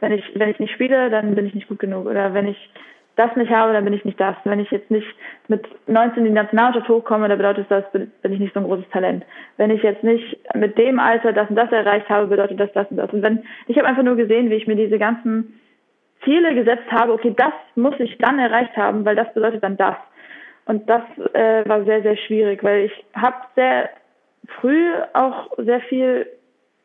[0.00, 2.06] wenn ich, wenn ich nicht spiele, dann bin ich nicht gut genug.
[2.06, 2.70] Oder wenn ich
[3.16, 4.36] das nicht habe, dann bin ich nicht das.
[4.44, 5.06] Wenn ich jetzt nicht
[5.48, 8.88] mit 19 in die Nationalmannschaft hochkomme, dann bedeutet das, bin ich nicht so ein großes
[8.90, 9.24] Talent.
[9.56, 12.90] Wenn ich jetzt nicht mit dem Alter das und das erreicht habe, bedeutet das das
[12.90, 13.10] und das.
[13.12, 15.58] Und wenn, ich habe einfach nur gesehen, wie ich mir diese ganzen
[16.24, 19.96] Ziele gesetzt habe, okay, das muss ich dann erreicht haben, weil das bedeutet dann das.
[20.66, 21.02] Und das
[21.32, 23.90] äh, war sehr, sehr schwierig, weil ich habe sehr
[24.60, 26.26] früh auch sehr viel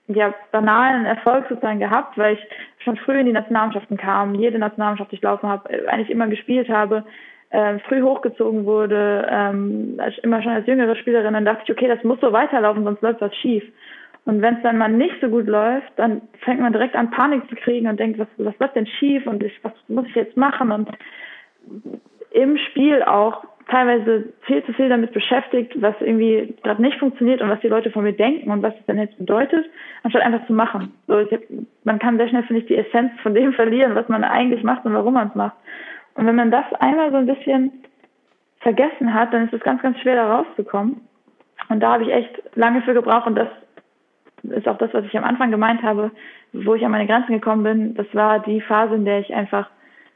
[0.07, 5.11] ja, banalen Erfolg sozusagen gehabt, weil ich schon früh in die Nationalmannschaften kam, jede Nationalmannschaft
[5.11, 7.05] durchlaufen habe, äh, eigentlich immer gespielt habe,
[7.49, 12.03] äh, früh hochgezogen wurde, ähm, immer schon als jüngere Spielerin, dann dachte ich, okay, das
[12.03, 13.63] muss so weiterlaufen, sonst läuft was schief.
[14.25, 17.47] Und wenn es dann mal nicht so gut läuft, dann fängt man direkt an Panik
[17.49, 20.37] zu kriegen und denkt, was, was läuft denn schief und ich, was muss ich jetzt
[20.37, 20.71] machen?
[20.71, 20.89] Und
[22.31, 27.49] im Spiel auch teilweise viel zu viel damit beschäftigt, was irgendwie gerade nicht funktioniert und
[27.49, 29.65] was die Leute von mir denken und was es denn jetzt bedeutet,
[30.03, 30.93] anstatt einfach zu machen.
[31.07, 31.39] So, hab,
[31.85, 34.85] man kann sehr schnell, finde ich, die Essenz von dem verlieren, was man eigentlich macht
[34.85, 35.55] und warum man es macht.
[36.15, 37.71] Und wenn man das einmal so ein bisschen
[38.59, 41.01] vergessen hat, dann ist es ganz, ganz schwer, da rauszukommen.
[41.69, 43.47] Und da habe ich echt lange für gebraucht und das
[44.43, 46.11] ist auch das, was ich am Anfang gemeint habe,
[46.51, 47.95] wo ich an meine Grenzen gekommen bin.
[47.95, 49.69] Das war die Phase, in der ich einfach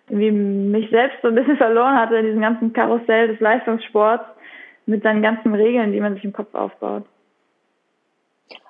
[0.07, 4.25] irgendwie mich selbst so ein bisschen verloren hatte in diesem ganzen Karussell des Leistungssports
[4.85, 7.03] mit seinen ganzen Regeln, die man sich im Kopf aufbaut.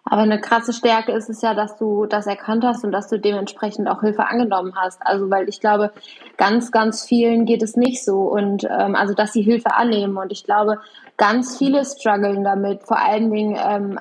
[0.07, 3.19] Aber eine krasse Stärke ist es ja, dass du das erkannt hast und dass du
[3.19, 5.01] dementsprechend auch Hilfe angenommen hast.
[5.03, 5.91] Also weil ich glaube,
[6.37, 10.31] ganz, ganz vielen geht es nicht so und ähm, also dass sie Hilfe annehmen und
[10.31, 10.79] ich glaube,
[11.17, 12.83] ganz viele strugglen damit.
[12.83, 13.99] Vor allen Dingen ähm,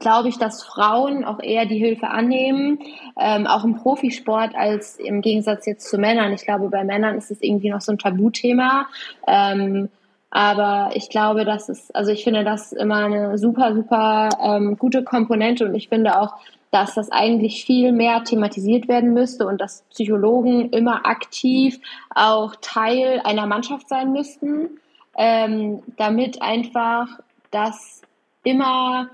[0.00, 2.80] glaube ich, dass Frauen auch eher die Hilfe annehmen,
[3.18, 6.32] ähm, auch im Profisport, als im Gegensatz jetzt zu Männern.
[6.32, 8.86] Ich glaube, bei Männern ist es irgendwie noch so ein Tabuthema.
[9.28, 9.88] Ähm,
[10.30, 15.02] aber ich glaube, das ist, also ich finde das immer eine super, super ähm, gute
[15.02, 16.34] Komponente und ich finde auch,
[16.70, 21.80] dass das eigentlich viel mehr thematisiert werden müsste und dass Psychologen immer aktiv
[22.14, 24.70] auch Teil einer Mannschaft sein müssten,
[25.16, 27.08] ähm, damit einfach
[27.50, 28.02] das
[28.44, 29.10] immer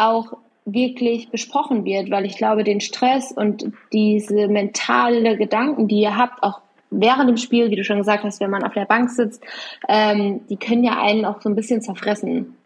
[0.00, 6.16] auch wirklich besprochen wird, weil ich glaube, den Stress und diese mentale Gedanken, die ihr
[6.16, 9.10] habt, auch während dem Spiel, wie du schon gesagt hast, wenn man auf der Bank
[9.10, 9.44] sitzt,
[9.88, 12.56] ähm, die können ja einen auch so ein bisschen zerfressen.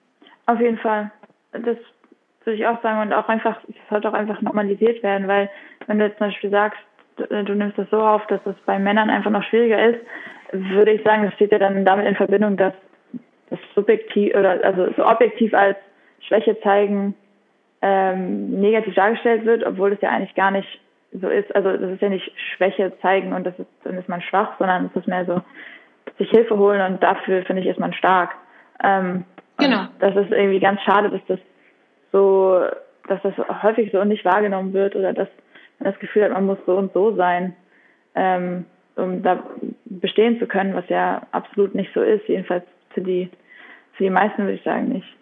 [0.47, 1.11] Auf jeden Fall.
[1.53, 1.77] Das
[2.45, 5.51] würde ich auch sagen und auch einfach, es sollte auch einfach normalisiert werden, weil
[5.87, 6.79] wenn du jetzt zum Beispiel sagst,
[7.17, 10.01] du nimmst das so auf, dass es bei Männern einfach noch schwieriger ist,
[10.53, 12.75] würde ich sagen, das steht ja dann damit in Verbindung, dass
[13.51, 15.77] das subjektiv oder also so objektiv als
[16.21, 17.15] Schwäche zeigen
[17.87, 20.81] ähm, negativ dargestellt wird, obwohl es ja eigentlich gar nicht
[21.13, 21.55] so ist.
[21.55, 24.87] Also das ist ja nicht Schwäche zeigen und das ist, dann ist man schwach, sondern
[24.87, 25.43] es ist mehr so
[26.17, 28.31] sich Hilfe holen und dafür finde ich ist man stark.
[28.83, 29.25] Ähm,
[29.59, 29.85] genau.
[29.99, 31.39] Das ist irgendwie ganz schade, dass das
[32.11, 32.65] so,
[33.07, 35.29] dass das häufig so nicht wahrgenommen wird oder dass
[35.79, 37.55] man das Gefühl hat, man muss so und so sein,
[38.15, 38.65] ähm,
[38.97, 39.43] um da
[39.85, 42.65] bestehen zu können, was ja absolut nicht so ist, jedenfalls
[42.95, 43.29] für die,
[43.93, 45.17] für die meisten würde ich sagen nicht.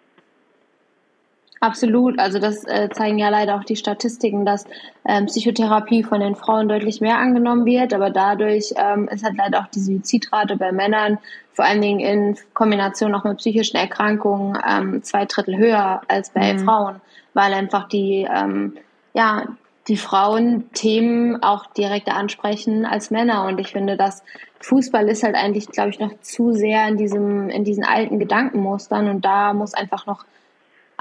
[1.63, 4.65] Absolut, also das äh, zeigen ja leider auch die Statistiken, dass
[5.07, 9.61] ähm, Psychotherapie von den Frauen deutlich mehr angenommen wird, aber dadurch ähm, ist halt leider
[9.61, 11.19] auch die Suizidrate bei Männern,
[11.53, 16.53] vor allen Dingen in Kombination auch mit psychischen Erkrankungen, ähm, zwei Drittel höher als bei
[16.53, 16.59] mhm.
[16.65, 17.01] Frauen,
[17.33, 18.77] weil einfach die, ähm,
[19.15, 19.47] ja,
[19.87, 23.45] die Frauen Themen auch direkter ansprechen als Männer.
[23.45, 24.25] Und ich finde, dass
[24.59, 29.09] Fußball ist halt eigentlich, glaube ich, noch zu sehr in diesem, in diesen alten Gedankenmustern
[29.09, 30.25] und da muss einfach noch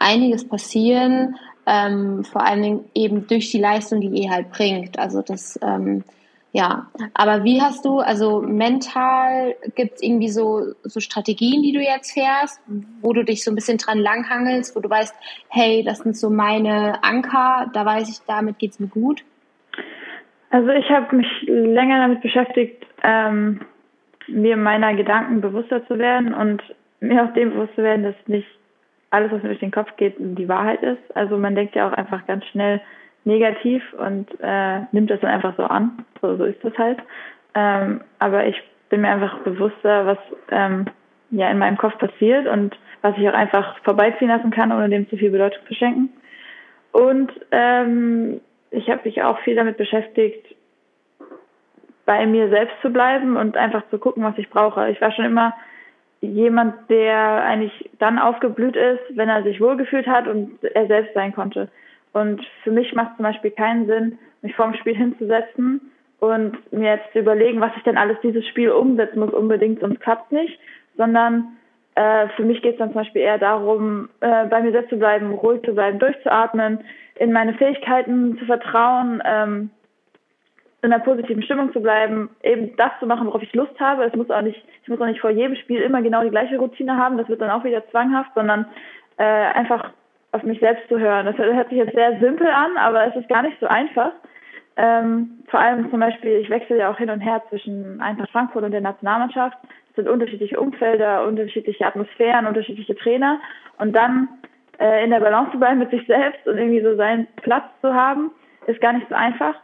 [0.01, 1.35] einiges passieren,
[1.65, 4.97] ähm, vor allen Dingen eben durch die Leistung, die ihr halt bringt.
[4.99, 6.03] Also das, ähm,
[6.51, 6.87] ja.
[7.13, 12.11] Aber wie hast du, also mental gibt es irgendwie so, so Strategien, die du jetzt
[12.11, 12.59] fährst,
[13.01, 15.15] wo du dich so ein bisschen dran langhangelst, wo du weißt,
[15.49, 19.23] hey, das sind so meine Anker, da weiß ich, damit geht es mir gut?
[20.49, 23.61] Also ich habe mich länger damit beschäftigt, ähm,
[24.27, 26.61] mir meiner Gedanken bewusster zu werden und
[26.99, 28.47] mir auch dem bewusst zu werden, dass nicht
[29.11, 31.15] alles, was mir durch den Kopf geht, die Wahrheit ist.
[31.15, 32.81] Also man denkt ja auch einfach ganz schnell
[33.23, 36.05] negativ und äh, nimmt das dann einfach so an.
[36.21, 36.99] So, so ist das halt.
[37.53, 40.17] Ähm, aber ich bin mir einfach bewusster, was
[40.49, 40.85] ähm,
[41.29, 45.09] ja in meinem Kopf passiert und was ich auch einfach vorbeiziehen lassen kann, ohne dem
[45.09, 46.09] zu viel Bedeutung zu schenken.
[46.91, 50.55] Und ähm, ich habe mich auch viel damit beschäftigt,
[52.05, 54.89] bei mir selbst zu bleiben und einfach zu gucken, was ich brauche.
[54.89, 55.53] Ich war schon immer
[56.21, 61.33] jemand, der eigentlich dann aufgeblüht ist, wenn er sich wohlgefühlt hat und er selbst sein
[61.33, 61.67] konnte.
[62.13, 65.81] Und für mich macht zum Beispiel keinen Sinn, mich vorm Spiel hinzusetzen
[66.19, 69.99] und mir jetzt zu überlegen, was ich denn alles dieses Spiel umsetzen muss unbedingt, sonst
[70.01, 70.59] klappt nicht,
[70.95, 71.57] sondern
[71.95, 74.97] äh, für mich geht es dann zum Beispiel eher darum, äh, bei mir selbst zu
[74.97, 76.79] bleiben, ruhig zu bleiben, durchzuatmen,
[77.15, 79.69] in meine Fähigkeiten zu vertrauen, ähm,
[80.83, 84.03] in einer positiven Stimmung zu bleiben, eben das zu machen, worauf ich Lust habe.
[84.03, 86.57] Es muss auch nicht, ich muss auch nicht vor jedem Spiel immer genau die gleiche
[86.57, 88.65] Routine haben, das wird dann auch wieder zwanghaft, sondern
[89.17, 89.91] äh, einfach
[90.31, 91.25] auf mich selbst zu hören.
[91.25, 94.11] Das hört sich jetzt sehr simpel an, aber es ist gar nicht so einfach.
[94.77, 98.63] Ähm, vor allem zum Beispiel, ich wechsle ja auch hin und her zwischen Eintracht Frankfurt
[98.63, 99.57] und der Nationalmannschaft.
[99.89, 103.39] Es sind unterschiedliche Umfelder, unterschiedliche Atmosphären, unterschiedliche Trainer.
[103.77, 104.29] Und dann
[104.79, 107.93] äh, in der Balance zu bleiben mit sich selbst und irgendwie so seinen Platz zu
[107.93, 108.31] haben,
[108.67, 109.55] ist gar nicht so einfach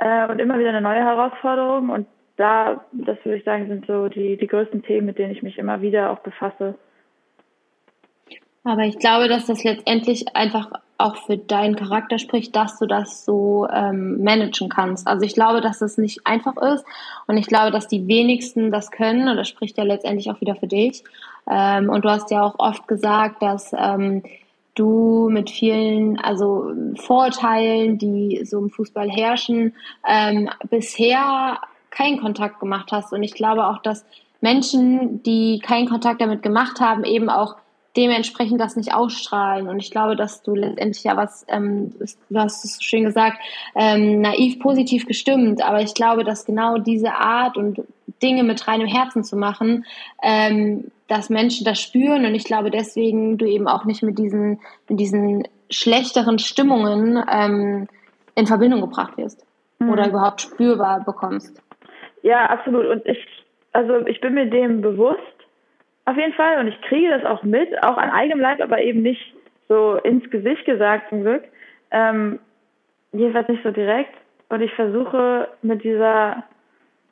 [0.00, 1.90] äh, und immer wieder eine neue Herausforderung.
[1.90, 5.42] Und da, das würde ich sagen, sind so die, die größten Themen, mit denen ich
[5.42, 6.74] mich immer wieder auch befasse.
[8.64, 13.24] Aber ich glaube, dass das letztendlich einfach auch für deinen Charakter spricht, dass du das
[13.24, 15.06] so ähm, managen kannst.
[15.06, 16.84] Also ich glaube, dass das nicht einfach ist
[17.26, 20.56] und ich glaube, dass die wenigsten das können und das spricht ja letztendlich auch wieder
[20.56, 21.02] für dich.
[21.50, 24.22] Ähm, und du hast ja auch oft gesagt, dass ähm,
[24.80, 29.74] du mit vielen, also Vorurteilen, die so im Fußball herrschen,
[30.08, 31.60] ähm, bisher
[31.90, 33.12] keinen Kontakt gemacht hast.
[33.12, 34.04] Und ich glaube auch, dass
[34.40, 37.56] Menschen, die keinen Kontakt damit gemacht haben, eben auch
[37.96, 39.68] dementsprechend das nicht ausstrahlen.
[39.68, 41.92] Und ich glaube, dass du letztendlich ja was, ähm,
[42.28, 43.38] du hast es schön gesagt,
[43.74, 45.62] ähm, naiv positiv gestimmt.
[45.62, 47.82] Aber ich glaube, dass genau diese Art und
[48.22, 49.84] Dinge mit reinem Herzen zu machen,
[50.22, 52.24] ähm, dass Menschen das spüren.
[52.24, 57.88] Und ich glaube, deswegen du eben auch nicht mit diesen, mit diesen schlechteren Stimmungen ähm,
[58.34, 59.44] in Verbindung gebracht wirst
[59.78, 59.90] mhm.
[59.90, 61.60] oder überhaupt spürbar bekommst.
[62.22, 62.86] Ja, absolut.
[62.86, 63.18] Und ich,
[63.72, 65.20] also ich bin mir dem bewusst
[66.04, 66.58] auf jeden Fall.
[66.58, 69.34] Und ich kriege das auch mit, auch an eigenem Leib, aber eben nicht
[69.68, 71.44] so ins Gesicht gesagt zum Glück.
[71.90, 72.38] Ähm,
[73.12, 74.14] jedenfalls nicht so direkt.
[74.48, 76.44] Und ich versuche mit dieser,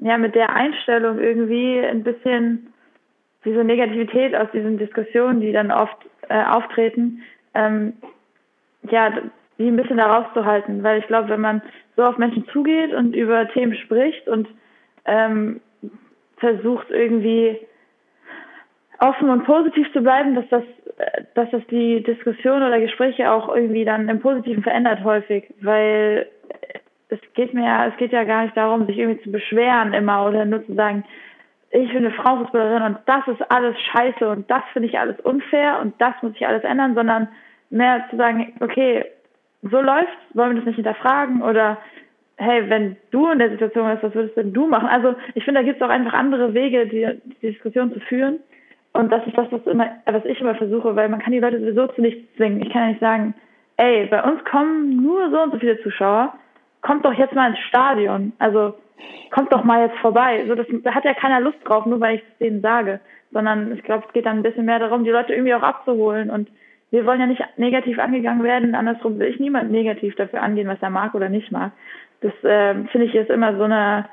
[0.00, 2.72] ja, mit der Einstellung irgendwie ein bisschen
[3.44, 5.96] diese Negativität aus diesen Diskussionen, die dann oft
[6.28, 7.22] äh, auftreten,
[7.54, 7.94] ähm,
[8.90, 9.12] ja,
[9.58, 10.82] die ein bisschen da rauszuhalten.
[10.82, 11.62] Weil ich glaube, wenn man
[11.96, 14.48] so auf Menschen zugeht und über Themen spricht und
[15.04, 15.60] ähm,
[16.38, 17.58] versucht irgendwie
[19.00, 20.62] offen und positiv zu bleiben, dass das,
[21.34, 26.26] dass das die Diskussion oder Gespräche auch irgendwie dann im Positiven verändert häufig, weil
[27.08, 30.26] es geht mir ja, es geht ja gar nicht darum, sich irgendwie zu beschweren immer
[30.26, 31.04] oder nur zu sagen,
[31.70, 35.80] ich bin eine Frauenfußballerin und das ist alles scheiße und das finde ich alles unfair
[35.80, 37.28] und das muss ich alles ändern, sondern
[37.70, 39.04] mehr zu sagen, okay,
[39.62, 41.78] so läuft, wollen wir das nicht hinterfragen oder
[42.36, 44.88] hey, wenn du in der Situation bist, was würdest denn du machen?
[44.88, 48.38] Also ich finde, da gibt es auch einfach andere Wege, die, die Diskussion zu führen.
[48.92, 51.60] Und das ist das, was, immer, was ich immer versuche, weil man kann die Leute
[51.60, 52.62] sowieso zu nichts zwingen.
[52.62, 53.34] Ich kann ja nicht sagen,
[53.76, 56.34] ey, bei uns kommen nur so und so viele Zuschauer,
[56.82, 58.32] kommt doch jetzt mal ins Stadion.
[58.38, 58.74] Also
[59.30, 60.44] kommt doch mal jetzt vorbei.
[60.48, 63.00] So, das, da hat ja keiner Lust drauf, nur weil ich es denen sage.
[63.30, 66.30] Sondern ich glaube, es geht dann ein bisschen mehr darum, die Leute irgendwie auch abzuholen.
[66.30, 66.48] Und
[66.90, 68.74] wir wollen ja nicht negativ angegangen werden.
[68.74, 71.72] Andersrum will ich niemand negativ dafür angehen, was er mag oder nicht mag.
[72.20, 74.06] Das äh, finde ich ist immer so eine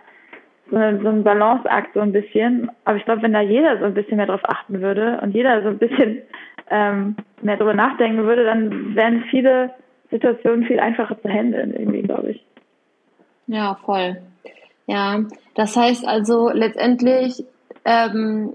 [0.69, 2.71] so, eine, so ein Balanceakt so ein bisschen.
[2.85, 5.61] Aber ich glaube, wenn da jeder so ein bisschen mehr drauf achten würde und jeder
[5.61, 6.21] so ein bisschen
[6.69, 9.71] ähm, mehr drüber nachdenken würde, dann wären viele
[10.09, 12.45] Situationen viel einfacher zu handeln, irgendwie, glaube ich.
[13.47, 14.17] Ja, voll.
[14.87, 15.21] Ja,
[15.55, 17.43] das heißt also letztendlich,
[17.85, 18.53] ähm,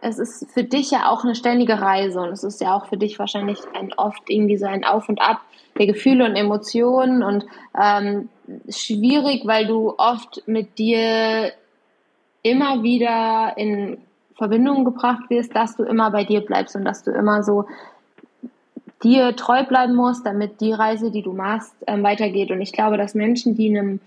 [0.00, 2.96] es ist für dich ja auch eine ständige Reise und es ist ja auch für
[2.96, 5.40] dich wahrscheinlich ein oft irgendwie so ein Auf und Ab
[5.78, 7.44] der Gefühle und Emotionen und
[7.80, 8.28] ähm,
[8.68, 11.52] schwierig, weil du oft mit dir
[12.42, 13.98] immer wieder in
[14.36, 17.64] Verbindung gebracht wirst, dass du immer bei dir bleibst und dass du immer so
[19.02, 22.50] dir treu bleiben musst, damit die Reise, die du machst, ähm, weitergeht.
[22.50, 24.00] Und ich glaube, dass Menschen, die in einem,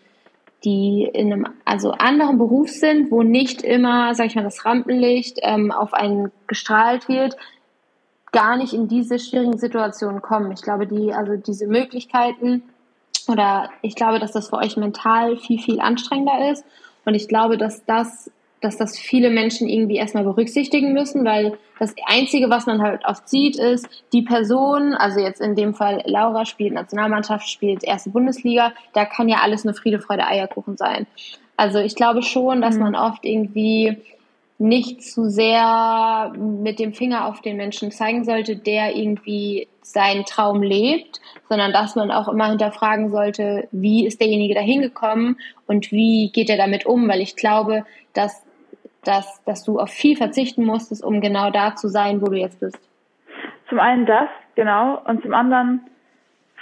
[0.63, 5.39] die in einem also anderen Beruf sind, wo nicht immer, sag ich mal, das Rampenlicht
[5.41, 7.35] ähm, auf einen gestrahlt wird,
[8.31, 10.51] gar nicht in diese schwierigen Situationen kommen.
[10.51, 12.63] Ich glaube, die, also diese Möglichkeiten
[13.29, 16.65] oder ich glaube, dass das für euch mental viel, viel anstrengender ist.
[17.05, 18.29] Und ich glaube, dass das
[18.61, 23.29] dass das viele Menschen irgendwie erstmal berücksichtigen müssen, weil das Einzige, was man halt oft
[23.29, 28.73] sieht, ist, die Person, also jetzt in dem Fall Laura spielt Nationalmannschaft, spielt erste Bundesliga,
[28.93, 31.07] da kann ja alles nur Friede, Freude, Eierkuchen sein.
[31.55, 32.83] Also ich glaube schon, dass mhm.
[32.83, 33.97] man oft irgendwie
[34.57, 40.61] nicht zu sehr mit dem Finger auf den Menschen zeigen sollte, der irgendwie seinen Traum
[40.61, 45.37] lebt, sondern dass man auch immer hinterfragen sollte, wie ist derjenige da hingekommen
[45.67, 48.45] und wie geht er damit um, weil ich glaube, dass
[49.03, 52.59] dass, dass du auf viel verzichten musstest, um genau da zu sein, wo du jetzt
[52.59, 52.79] bist?
[53.69, 55.01] Zum einen das, genau.
[55.05, 55.81] Und zum anderen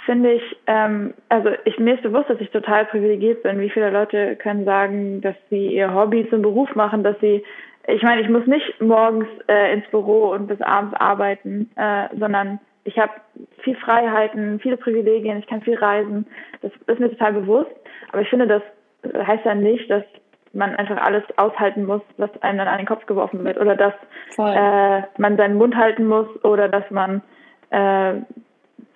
[0.04, 3.60] finde ich, ähm, also ich, mir ist bewusst, dass ich total privilegiert bin.
[3.60, 7.44] Wie viele Leute können sagen, dass sie ihr Hobby zum Beruf machen, dass sie,
[7.86, 12.60] ich meine, ich muss nicht morgens äh, ins Büro und bis abends arbeiten, äh, sondern
[12.88, 13.12] ich habe
[13.62, 16.26] viel Freiheiten, viele Privilegien, ich kann viel reisen.
[16.62, 17.70] Das ist mir total bewusst.
[18.12, 18.62] Aber ich finde, das
[19.26, 20.04] heißt ja nicht, dass
[20.54, 23.58] man einfach alles aushalten muss, was einem dann an den Kopf geworfen wird.
[23.58, 23.92] Oder dass
[24.38, 27.20] äh, man seinen Mund halten muss oder dass man
[27.68, 28.14] äh,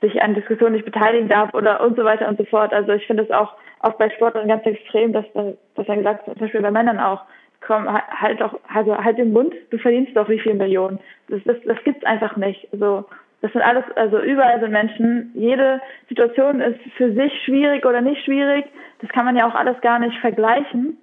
[0.00, 2.72] sich an Diskussionen nicht beteiligen darf oder und so weiter und so fort.
[2.72, 6.34] Also ich finde es auch oft bei Sportlern ganz extrem, dass, dass er gesagt hat,
[6.34, 7.20] zum Beispiel bei Männern auch,
[7.60, 10.98] komm, halt doch, also halt den Mund, du verdienst doch wie viel Millionen.
[11.28, 12.66] Das, das, das gibt's einfach nicht.
[12.72, 13.04] So,
[13.42, 15.32] das sind alles, also überall sind Menschen.
[15.34, 18.66] Jede Situation ist für sich schwierig oder nicht schwierig.
[19.00, 20.96] Das kann man ja auch alles gar nicht vergleichen.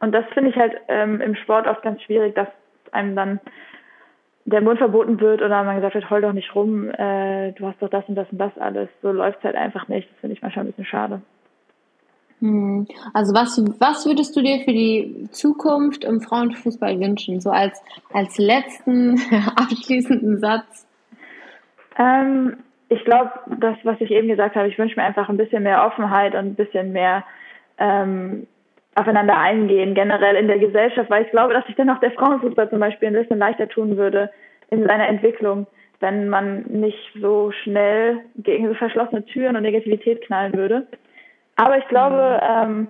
[0.00, 2.48] Und das finde ich halt ähm, im Sport oft ganz schwierig, dass
[2.92, 3.40] einem dann
[4.44, 7.80] der Mund verboten wird oder man gesagt wird, heul doch nicht rum, äh, du hast
[7.80, 8.88] doch das und das und das alles.
[9.02, 10.08] So läuft es halt einfach nicht.
[10.10, 11.22] Das finde ich manchmal ein bisschen schade.
[12.40, 12.86] Hm.
[13.14, 17.40] Also was, was würdest du dir für die Zukunft im Frauenfußball wünschen?
[17.40, 17.82] So als,
[18.12, 19.18] als letzten
[19.56, 20.86] abschließenden Satz.
[21.98, 22.56] Ähm,
[22.88, 25.84] ich glaube, das, was ich eben gesagt habe, ich wünsche mir einfach ein bisschen mehr
[25.84, 27.24] Offenheit und ein bisschen mehr
[27.78, 28.46] ähm,
[28.94, 32.70] aufeinander eingehen, generell in der Gesellschaft, weil ich glaube, dass sich dann auch der Frauenfußball
[32.70, 34.30] zum Beispiel ein bisschen leichter tun würde
[34.70, 35.66] in seiner Entwicklung,
[36.00, 40.86] wenn man nicht so schnell gegen so verschlossene Türen und Negativität knallen würde.
[41.56, 42.88] Aber ich glaube, ähm,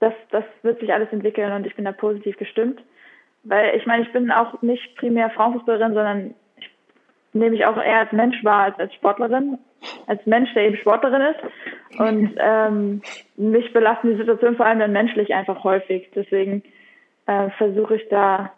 [0.00, 2.82] das, das wird sich alles entwickeln und ich bin da positiv gestimmt.
[3.44, 6.34] Weil ich meine, ich bin auch nicht primär Frauenfußballerin, sondern
[7.34, 9.58] nehme mich auch eher als Mensch wahr als als Sportlerin
[10.06, 11.98] als Mensch, der eben Sportlerin ist.
[11.98, 13.02] Und ähm,
[13.36, 16.10] mich belasten die Situation vor allem dann menschlich einfach häufig.
[16.14, 16.62] Deswegen
[17.26, 18.52] äh, versuche ich da,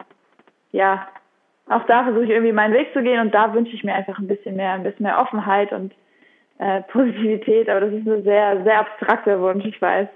[0.71, 1.07] ja,
[1.69, 4.19] auch da versuche ich irgendwie meinen Weg zu gehen und da wünsche ich mir einfach
[4.19, 5.93] ein bisschen mehr, ein bisschen mehr Offenheit und
[6.59, 10.07] äh, Positivität, aber das ist ein sehr, sehr abstrakter Wunsch, ich weiß.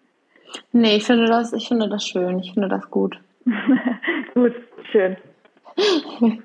[0.72, 3.18] nee, ich finde das, ich finde das schön, ich finde das gut.
[4.34, 4.54] gut,
[4.92, 5.16] schön.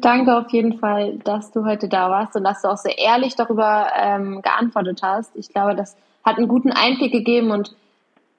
[0.00, 3.36] Danke auf jeden Fall, dass du heute da warst und dass du auch sehr ehrlich
[3.36, 5.36] darüber ähm, geantwortet hast.
[5.36, 7.74] Ich glaube, das hat einen guten Einblick gegeben und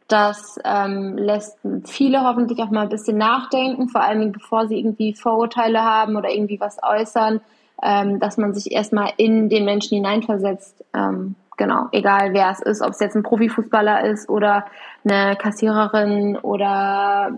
[0.08, 5.16] das ähm, lässt viele hoffentlich auch mal ein bisschen nachdenken, vor allem bevor sie irgendwie
[5.16, 7.42] Vorurteile haben oder irgendwie was äußern,
[7.82, 10.84] ähm, dass man sich erstmal in den Menschen hineinversetzt.
[10.94, 14.66] Ähm, genau, egal wer es ist, ob es jetzt ein Profifußballer ist oder
[15.04, 17.32] eine Kassiererin oder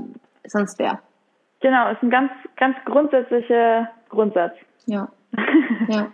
[0.45, 0.99] sonst wer.
[1.59, 4.53] Genau, ist ein ganz, ganz grundsätzlicher Grundsatz.
[4.85, 5.09] Ja.
[5.87, 6.11] ja.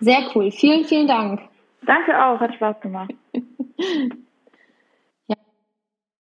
[0.00, 0.50] Sehr cool.
[0.50, 1.40] Vielen, vielen Dank.
[1.82, 3.12] Danke auch, hat Spaß gemacht.